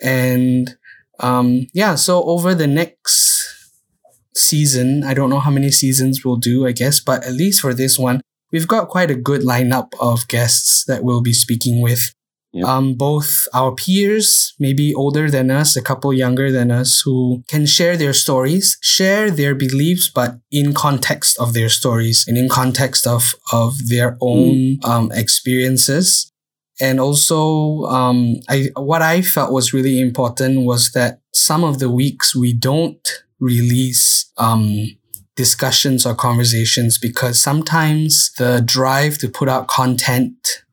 and 0.00 0.76
um, 1.20 1.66
yeah. 1.72 1.94
So 1.94 2.22
over 2.24 2.54
the 2.54 2.66
next 2.66 3.70
season, 4.34 5.04
I 5.04 5.14
don't 5.14 5.30
know 5.30 5.40
how 5.40 5.50
many 5.50 5.70
seasons 5.70 6.24
we'll 6.24 6.36
do, 6.36 6.66
I 6.66 6.72
guess, 6.72 7.00
but 7.00 7.24
at 7.24 7.32
least 7.32 7.60
for 7.60 7.74
this 7.74 7.98
one, 7.98 8.20
we've 8.50 8.68
got 8.68 8.88
quite 8.88 9.10
a 9.10 9.14
good 9.14 9.42
lineup 9.42 9.92
of 10.00 10.28
guests 10.28 10.84
that 10.86 11.04
we'll 11.04 11.22
be 11.22 11.32
speaking 11.32 11.80
with. 11.80 12.12
Yep. 12.54 12.66
Um, 12.66 12.94
both 12.94 13.48
our 13.54 13.74
peers, 13.74 14.54
maybe 14.58 14.94
older 14.94 15.30
than 15.30 15.50
us, 15.50 15.74
a 15.74 15.80
couple 15.80 16.12
younger 16.12 16.52
than 16.52 16.70
us, 16.70 17.00
who 17.02 17.42
can 17.48 17.64
share 17.64 17.96
their 17.96 18.12
stories, 18.12 18.76
share 18.82 19.30
their 19.30 19.54
beliefs, 19.54 20.10
but 20.14 20.38
in 20.50 20.74
context 20.74 21.38
of 21.38 21.54
their 21.54 21.70
stories 21.70 22.26
and 22.28 22.36
in 22.36 22.50
context 22.50 23.06
of 23.06 23.34
of 23.52 23.88
their 23.88 24.18
own 24.20 24.78
um, 24.84 25.10
experiences. 25.12 26.30
And 26.78 27.00
also, 27.00 27.84
um, 27.84 28.36
I 28.50 28.68
what 28.76 29.00
I 29.00 29.22
felt 29.22 29.52
was 29.52 29.72
really 29.72 30.00
important 30.00 30.66
was 30.66 30.92
that 30.92 31.20
some 31.32 31.64
of 31.64 31.78
the 31.78 31.90
weeks 31.90 32.36
we 32.36 32.52
don't 32.52 33.24
release 33.40 34.30
um, 34.36 34.88
discussions 35.36 36.04
or 36.04 36.14
conversations 36.14 36.98
because 36.98 37.42
sometimes 37.42 38.30
the 38.36 38.62
drive 38.64 39.16
to 39.18 39.28
put 39.28 39.48
out 39.48 39.68
content 39.68 40.64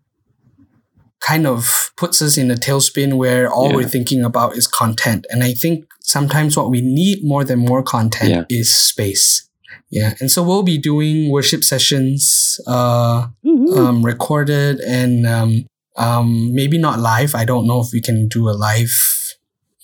kind 1.22 1.46
of 1.46 1.92
puts 1.98 2.22
us 2.22 2.38
in 2.38 2.50
a 2.52 2.56
tailspin 2.56 3.14
where 3.18 3.52
all 3.52 3.70
Yeah. 3.70 3.76
we're 3.78 3.90
thinking 3.90 4.24
about 4.24 4.56
is 4.58 4.68
content. 4.68 5.26
And 5.30 5.44
I 5.44 5.54
think 5.54 5.86
sometimes 6.02 6.56
what 6.56 6.70
we 6.70 6.82
need 6.82 7.24
more 7.24 7.44
than 7.44 7.60
more 7.60 7.84
content 7.84 8.30
Yeah. 8.30 8.44
is 8.50 8.74
space. 8.74 9.48
Yeah. 9.92 10.14
And 10.20 10.30
so 10.32 10.44
we'll 10.44 10.64
be 10.64 10.78
doing 10.78 11.30
worship 11.30 11.64
sessions, 11.64 12.60
uh, 12.68 13.28
Woohoo. 13.46 13.78
um, 13.78 14.06
recorded 14.06 14.80
and 14.82 15.26
um, 15.28 15.66
um, 15.98 16.54
maybe 16.54 16.78
not 16.78 17.00
live. 17.00 17.36
I 17.36 17.44
don't 17.46 17.68
know 17.68 17.82
if 17.82 17.92
we 17.92 18.00
can 18.02 18.28
do 18.28 18.50
a 18.50 18.52
live 18.52 18.92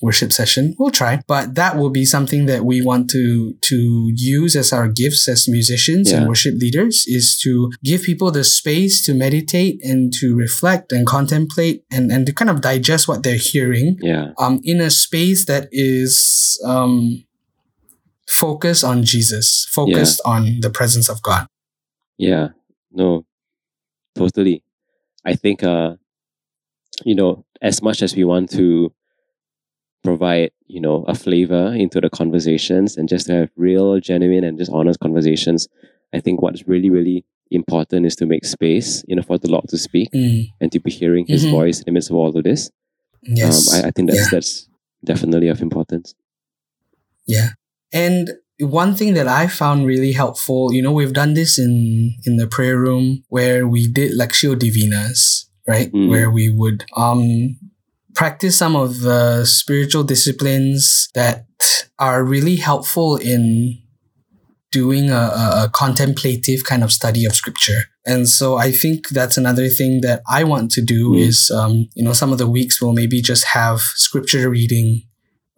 worship 0.02 0.32
session. 0.32 0.76
We'll 0.78 0.92
try, 0.92 1.22
but 1.28 1.56
that 1.56 1.78
will 1.78 1.90
be 1.90 2.06
something 2.06 2.46
that 2.48 2.66
we 2.66 2.82
want 2.82 3.10
to 3.12 3.54
to 3.54 4.12
use 4.14 4.56
as 4.56 4.74
our 4.74 4.88
gifts 4.88 5.28
as 5.28 5.48
musicians 5.48 6.12
and 6.12 6.28
worship 6.28 6.56
leaders 6.58 7.06
is 7.08 7.40
to 7.44 7.72
give 7.84 8.04
people 8.04 8.32
the 8.32 8.44
space 8.44 9.06
to 9.06 9.14
meditate 9.14 9.80
and 9.84 10.14
to 10.16 10.36
reflect 10.36 10.92
and 10.92 11.08
contemplate 11.08 11.84
and 11.92 12.12
and 12.12 12.26
to 12.26 12.34
kind 12.34 12.50
of 12.50 12.62
digest 12.62 13.08
what 13.08 13.24
they're 13.24 13.38
hearing 13.38 13.98
yeah. 14.02 14.32
um, 14.38 14.60
in 14.64 14.82
a 14.82 14.90
space 14.90 15.46
that 15.46 15.70
is 15.72 16.60
um, 16.66 17.24
focused 18.28 18.84
on 18.84 19.04
Jesus, 19.04 19.66
focused 19.72 20.22
on 20.26 20.60
the 20.62 20.70
presence 20.70 21.10
of 21.10 21.22
God. 21.22 21.48
Yeah, 22.18 22.50
no, 22.92 23.26
totally. 24.16 24.64
I 25.24 25.36
think, 25.36 25.64
uh, 25.64 25.96
you 27.04 27.16
know, 27.16 27.46
as 27.62 27.82
much 27.82 28.02
as 28.02 28.16
we 28.16 28.24
want 28.24 28.52
to 28.52 28.92
provide, 30.06 30.52
you 30.68 30.80
know, 30.80 31.04
a 31.08 31.16
flavor 31.16 31.74
into 31.74 32.00
the 32.00 32.10
conversations 32.10 32.96
and 32.98 33.10
just 33.10 33.26
to 33.28 33.34
have 33.34 33.50
real, 33.58 34.00
genuine, 34.00 34.44
and 34.44 34.58
just 34.58 34.72
honest 34.72 35.00
conversations, 35.00 35.68
I 36.14 36.20
think 36.22 36.42
what's 36.42 36.68
really, 36.68 36.90
really 36.90 37.26
important 37.52 38.06
is 38.06 38.16
to 38.18 38.26
make 38.26 38.46
space, 38.46 39.04
you 39.08 39.16
know, 39.16 39.22
for 39.22 39.38
the 39.38 39.50
Lord 39.50 39.68
to 39.70 39.78
speak 39.78 40.10
Mm, 40.14 40.48
and 40.62 40.72
to 40.72 40.80
be 40.80 40.92
hearing 40.92 41.26
His 41.28 41.46
Mhm. 41.46 41.52
voice 41.52 41.78
in 41.80 41.86
the 41.86 41.92
midst 41.92 42.10
of 42.10 42.16
all 42.16 42.36
of 42.38 42.44
this. 42.44 42.72
yes. 43.24 43.74
Um, 43.74 43.84
I, 43.84 43.88
I 43.88 43.92
think 43.92 44.10
that's 44.10 44.22
Yeah. 44.22 44.30
that's 44.32 44.70
definitely 45.04 45.48
of 45.50 45.62
importance. 45.62 46.14
Yeah. 47.28 47.50
And 47.92 48.24
one 48.60 48.94
thing 48.96 49.14
that 49.16 49.28
I 49.28 49.48
found 49.48 49.86
really 49.86 50.12
helpful, 50.14 50.74
you 50.74 50.82
know, 50.82 50.92
we've 50.92 51.14
done 51.22 51.34
this 51.34 51.58
in 51.60 52.14
in 52.28 52.38
the 52.38 52.48
prayer 52.48 52.78
room 52.80 53.24
where 53.30 53.68
we 53.68 53.88
did 53.88 54.12
Lectio 54.22 54.56
Divinas, 54.56 55.46
right? 55.68 55.92
Mm. 55.92 56.10
Where 56.10 56.30
we 56.32 56.50
would 56.50 56.86
um 56.96 57.58
practice 58.16 58.58
some 58.58 58.76
of 58.76 59.02
the 59.02 59.46
spiritual 59.46 60.04
disciplines 60.04 61.10
that 61.14 61.46
are 62.00 62.24
really 62.24 62.56
helpful 62.56 63.18
in 63.18 63.82
doing 64.72 65.10
a, 65.10 65.16
a, 65.16 65.72
contemplative 65.74 66.64
kind 66.66 66.84
of 66.84 66.92
study 66.92 67.24
of 67.26 67.34
scripture. 67.34 67.84
And 68.06 68.28
so 68.28 68.58
I 68.58 68.72
think 68.72 69.08
that's 69.10 69.38
another 69.38 69.70
thing 69.70 70.02
that 70.02 70.22
I 70.30 70.44
want 70.44 70.72
to 70.72 70.82
do 70.82 71.12
Mm. 71.12 71.20
is, 71.28 71.50
um, 71.56 71.88
you 71.96 72.04
know, 72.04 72.12
some 72.14 72.32
of 72.34 72.38
the 72.40 72.50
weeks 72.50 72.82
we'll 72.82 72.92
maybe 72.94 73.22
just 73.22 73.46
have 73.54 73.80
scripture 73.80 74.50
reading 74.50 75.04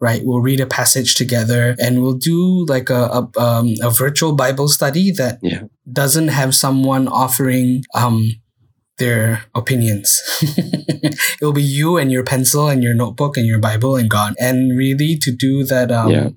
right? 0.00 0.22
We'll 0.24 0.40
read 0.40 0.60
a 0.60 0.66
passage 0.66 1.16
together 1.16 1.74
and 1.80 2.00
we'll 2.02 2.14
do 2.14 2.64
like 2.66 2.88
a, 2.88 3.02
a, 3.18 3.40
um, 3.40 3.74
a 3.82 3.90
virtual 3.90 4.32
Bible 4.32 4.68
study 4.68 5.10
that 5.18 5.40
Yeah. 5.42 5.62
doesn't 5.92 6.28
have 6.28 6.54
someone 6.54 7.08
offering 7.08 7.82
um, 7.96 8.30
their 8.98 9.44
opinions. 9.54 10.20
It'll 11.40 11.52
be 11.52 11.62
you 11.62 11.96
and 11.96 12.10
your 12.12 12.24
pencil 12.24 12.68
and 12.68 12.82
your 12.82 12.94
notebook 12.94 13.36
and 13.36 13.46
your 13.46 13.58
Bible 13.58 13.96
and 13.96 14.08
God. 14.10 14.34
And 14.38 14.76
really 14.76 15.16
to 15.22 15.30
do 15.32 15.64
that 15.64 15.90
um, 15.90 16.10
Yeah. 16.10 16.28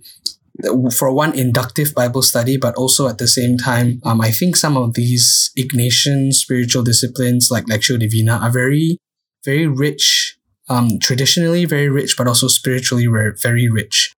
for 0.92 1.12
one 1.12 1.34
inductive 1.38 1.94
Bible 1.96 2.22
study, 2.22 2.58
but 2.58 2.76
also 2.76 3.08
at 3.08 3.18
the 3.18 3.28
same 3.28 3.58
time, 3.58 4.00
um, 4.04 4.22
I 4.22 4.32
think 4.32 4.56
some 4.56 4.78
of 4.78 4.94
these 4.94 5.52
Ignatian 5.58 6.34
spiritual 6.34 6.84
disciplines 6.84 7.50
like 7.52 7.66
Lectio 7.66 8.00
Divina 8.00 8.38
are 8.38 8.52
very, 8.52 8.98
very 9.44 9.68
rich, 9.68 10.38
um, 10.70 11.00
traditionally 11.00 11.66
very 11.66 11.90
rich, 11.90 12.16
but 12.18 12.28
also 12.28 12.48
spiritually 12.48 13.08
very, 13.08 13.34
very 13.42 13.68
rich. 13.70 14.14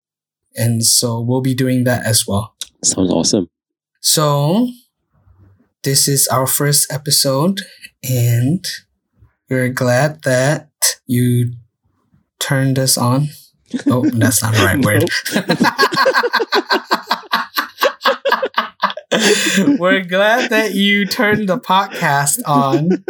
And 0.57 0.85
so 0.85 1.20
we'll 1.20 1.40
be 1.40 1.55
doing 1.55 1.85
that 1.85 2.05
as 2.05 2.26
well. 2.26 2.55
Sounds 2.85 3.11
awesome. 3.12 3.48
So 4.00 4.68
this 5.83 6.09
is 6.09 6.29
our 6.29 6.47
first 6.47 6.90
episode, 6.92 7.61
and 8.09 8.64
we're 9.51 9.68
glad 9.68 10.23
that 10.23 10.71
you 11.07 11.53
turned 12.38 12.79
us 12.79 12.97
on. 12.97 13.29
Oh, 13.87 14.09
that's 14.11 14.42
not 14.42 14.55
the 14.55 14.64
right 14.64 14.85
word. 14.85 15.09
We're 19.79 20.05
glad 20.05 20.51
that 20.51 20.75
you 20.75 21.07
turned 21.07 21.49
the 21.49 21.59
podcast 21.59 22.40
on. 22.47 23.05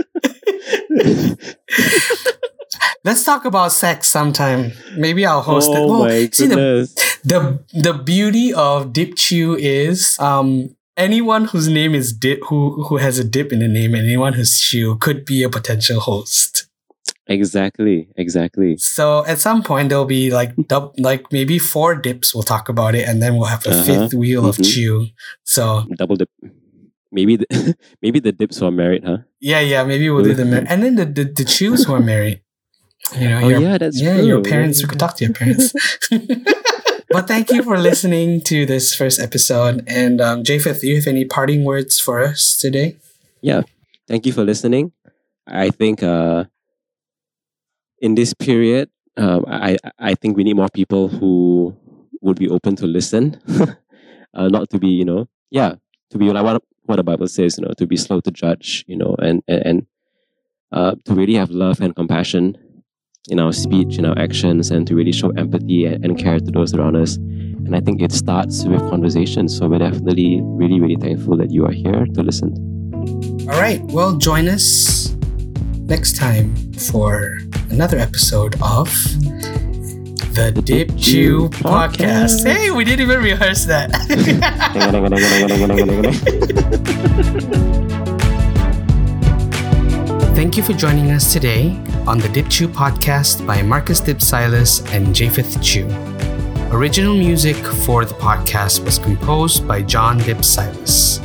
Let's 3.05 3.25
talk 3.25 3.45
about 3.45 3.73
sex 3.73 4.09
sometime. 4.09 4.73
Maybe 4.97 5.27
I'll 5.27 5.43
host 5.43 5.71
it. 5.71 5.77
oh 5.77 5.89
Well, 5.89 6.01
my 6.05 6.29
see, 6.33 6.47
the, 6.47 6.89
the 7.25 7.65
the 7.73 7.95
beauty 7.95 8.55
of 8.55 8.93
Dip 8.93 9.17
Chew 9.17 9.57
is 9.57 10.17
um 10.21 10.77
anyone 10.97 11.47
whose 11.47 11.69
name 11.69 11.95
is 11.95 12.13
Dip 12.13 12.41
who 12.49 12.85
who 12.85 12.97
has 12.99 13.19
a 13.19 13.25
dip 13.25 13.53
in 13.53 13.59
the 13.61 13.69
name 13.69 13.95
and 13.95 14.05
anyone 14.05 14.33
who's 14.35 14.59
Chew 14.61 14.97
could 14.97 15.25
be 15.25 15.43
a 15.43 15.49
potential 15.49 16.01
host. 16.01 16.69
Exactly. 17.29 18.09
Exactly. 18.17 18.77
So 18.79 19.25
at 19.27 19.39
some 19.39 19.63
point 19.63 19.89
there'll 19.89 20.05
be 20.05 20.31
like 20.31 20.55
dub, 20.67 20.93
like 20.99 21.31
maybe 21.33 21.59
four 21.59 21.95
dips 21.95 22.35
we'll 22.35 22.43
talk 22.43 22.69
about 22.69 22.95
it 22.95 23.09
and 23.09 23.23
then 23.23 23.37
we'll 23.37 23.47
have 23.57 23.65
a 23.67 23.71
Uh-huh. 23.71 23.85
fifth 23.85 24.15
wheel 24.15 24.45
of 24.47 24.57
Mhm. 24.57 24.73
Chew. 24.75 25.07
So 25.45 25.87
Double 25.97 26.17
dip. 26.17 26.29
Maybe 27.15 27.37
the, 27.37 27.47
maybe 28.03 28.21
the 28.21 28.33
dips 28.33 28.59
who 28.59 28.67
are 28.67 28.71
married, 28.73 29.05
huh? 29.05 29.19
yeah, 29.41 29.61
yeah, 29.61 29.85
maybe 29.85 30.09
we'll 30.11 30.25
do 30.25 30.35
the 30.35 30.45
mar- 30.47 30.65
and 30.67 30.83
then 30.83 30.97
the 30.97 31.05
the, 31.05 31.25
the 31.25 31.45
Chews 31.45 31.85
who 31.85 31.95
are 31.95 32.01
married. 32.01 32.41
You 33.21 33.29
know, 33.29 33.41
Oh 33.45 33.49
your- 33.49 33.61
yeah, 33.61 33.79
that's 33.79 34.01
yeah, 34.01 34.17
true. 34.17 34.27
your 34.27 34.41
parents. 34.43 34.81
Yeah, 34.81 34.85
We 34.87 34.89
could 34.91 34.99
talk 34.99 35.17
to 35.17 35.25
your 35.25 35.35
parents. 35.35 35.73
but 37.12 37.29
thank 37.29 37.51
you 37.51 37.62
for 37.62 37.79
listening 37.79 38.40
to 38.42 38.64
this 38.66 38.94
first 38.94 39.20
episode. 39.20 39.85
And 39.87 40.20
um, 40.20 40.44
Japheth, 40.44 40.81
do 40.81 40.88
you 40.88 40.96
have 40.96 41.07
any 41.07 41.25
parting 41.25 41.64
words 41.64 42.01
for 42.01 42.22
us 42.25 42.57
today? 42.57 42.96
Yeah, 43.40 43.62
thank 44.09 44.27
you 44.27 44.33
for 44.33 44.44
listening. 44.44 44.92
I 45.46 45.70
think 45.70 46.03
uh, 46.03 46.44
in 48.01 48.14
this 48.14 48.33
period, 48.35 48.90
um, 49.16 49.44
I 49.46 49.77
I 49.98 50.14
think 50.14 50.37
we 50.37 50.44
need 50.44 50.57
more 50.57 50.70
people 50.72 51.09
who 51.09 51.77
would 52.20 52.38
be 52.38 52.48
open 52.48 52.77
to 52.77 52.87
listen, 52.87 53.40
uh, 54.35 54.48
not 54.48 54.70
to 54.70 54.79
be 54.79 54.88
you 54.88 55.05
know 55.05 55.29
yeah 55.51 55.75
to 56.11 56.18
be 56.18 56.31
like 56.31 56.44
what 56.44 56.62
what 56.85 56.96
the 56.96 57.05
Bible 57.05 57.29
says 57.29 57.59
you 57.59 57.66
know 57.66 57.75
to 57.77 57.87
be 57.87 57.96
slow 57.96 58.20
to 58.20 58.31
judge 58.31 58.85
you 58.87 58.96
know 58.96 59.14
and 59.18 59.42
and, 59.48 59.66
and 59.66 59.87
uh, 60.72 60.94
to 61.05 61.14
really 61.14 61.35
have 61.35 61.51
love 61.51 61.81
and 61.81 61.94
compassion 61.94 62.57
in 63.29 63.39
our 63.39 63.53
speech, 63.53 63.99
in 63.99 64.05
our 64.05 64.19
actions, 64.19 64.71
and 64.71 64.87
to 64.87 64.97
really 64.97 65.13
show 65.13 65.31
empathy 65.31 65.87
and, 65.87 66.05
and 66.05 66.19
care 66.19 66.41
to 66.41 66.51
those 66.51 66.75
around 66.75 66.97
us. 66.97 67.17
And 67.17 67.77
I 67.77 67.81
think 67.81 68.03
it 68.03 68.11
starts 68.11 68.65
with 68.65 68.81
conversations. 68.91 69.57
So 69.57 69.69
we're 69.69 69.79
definitely 69.79 70.41
really, 70.43 70.81
really 70.81 70.97
thankful 70.97 71.37
that 71.37 71.51
you 71.51 71.65
are 71.65 71.73
here 71.73 72.05
to 72.05 72.23
listen. 72.23 72.53
All 73.43 73.61
right. 73.61 73.81
Well, 73.85 74.17
join 74.17 74.49
us 74.49 75.15
next 75.83 76.17
time 76.17 76.55
for 76.75 77.39
another 77.71 77.99
episode 77.99 78.55
of 78.61 78.93
the 80.35 80.61
Dip 80.65 80.97
Chew 80.99 81.49
podcast. 81.51 82.43
Podcast. 82.43 82.47
Hey, 82.47 82.71
we 82.71 82.85
didn't 82.85 83.03
even 83.03 83.23
rehearse 83.23 83.67
that. 83.67 83.93
Thank 90.35 90.57
you 90.57 90.63
for 90.65 90.73
joining 90.73 91.13
us 91.13 91.33
today 91.33 91.79
on 92.07 92.19
the 92.19 92.29
Dip 92.29 92.49
Chew 92.49 92.69
podcast 92.69 93.47
by 93.47 93.62
Marcus 93.62 94.01
Dip 94.01 94.21
Silas 94.21 94.81
and 94.93 95.15
Japheth 95.15 95.62
Chew. 95.62 95.87
Original 96.71 97.15
music 97.15 97.57
for 97.57 98.05
the 98.05 98.15
podcast 98.15 98.85
was 98.85 98.99
composed 98.99 99.69
by 99.69 99.83
John 99.83 100.19
Dip 100.19 100.45
Silas. 100.45 101.21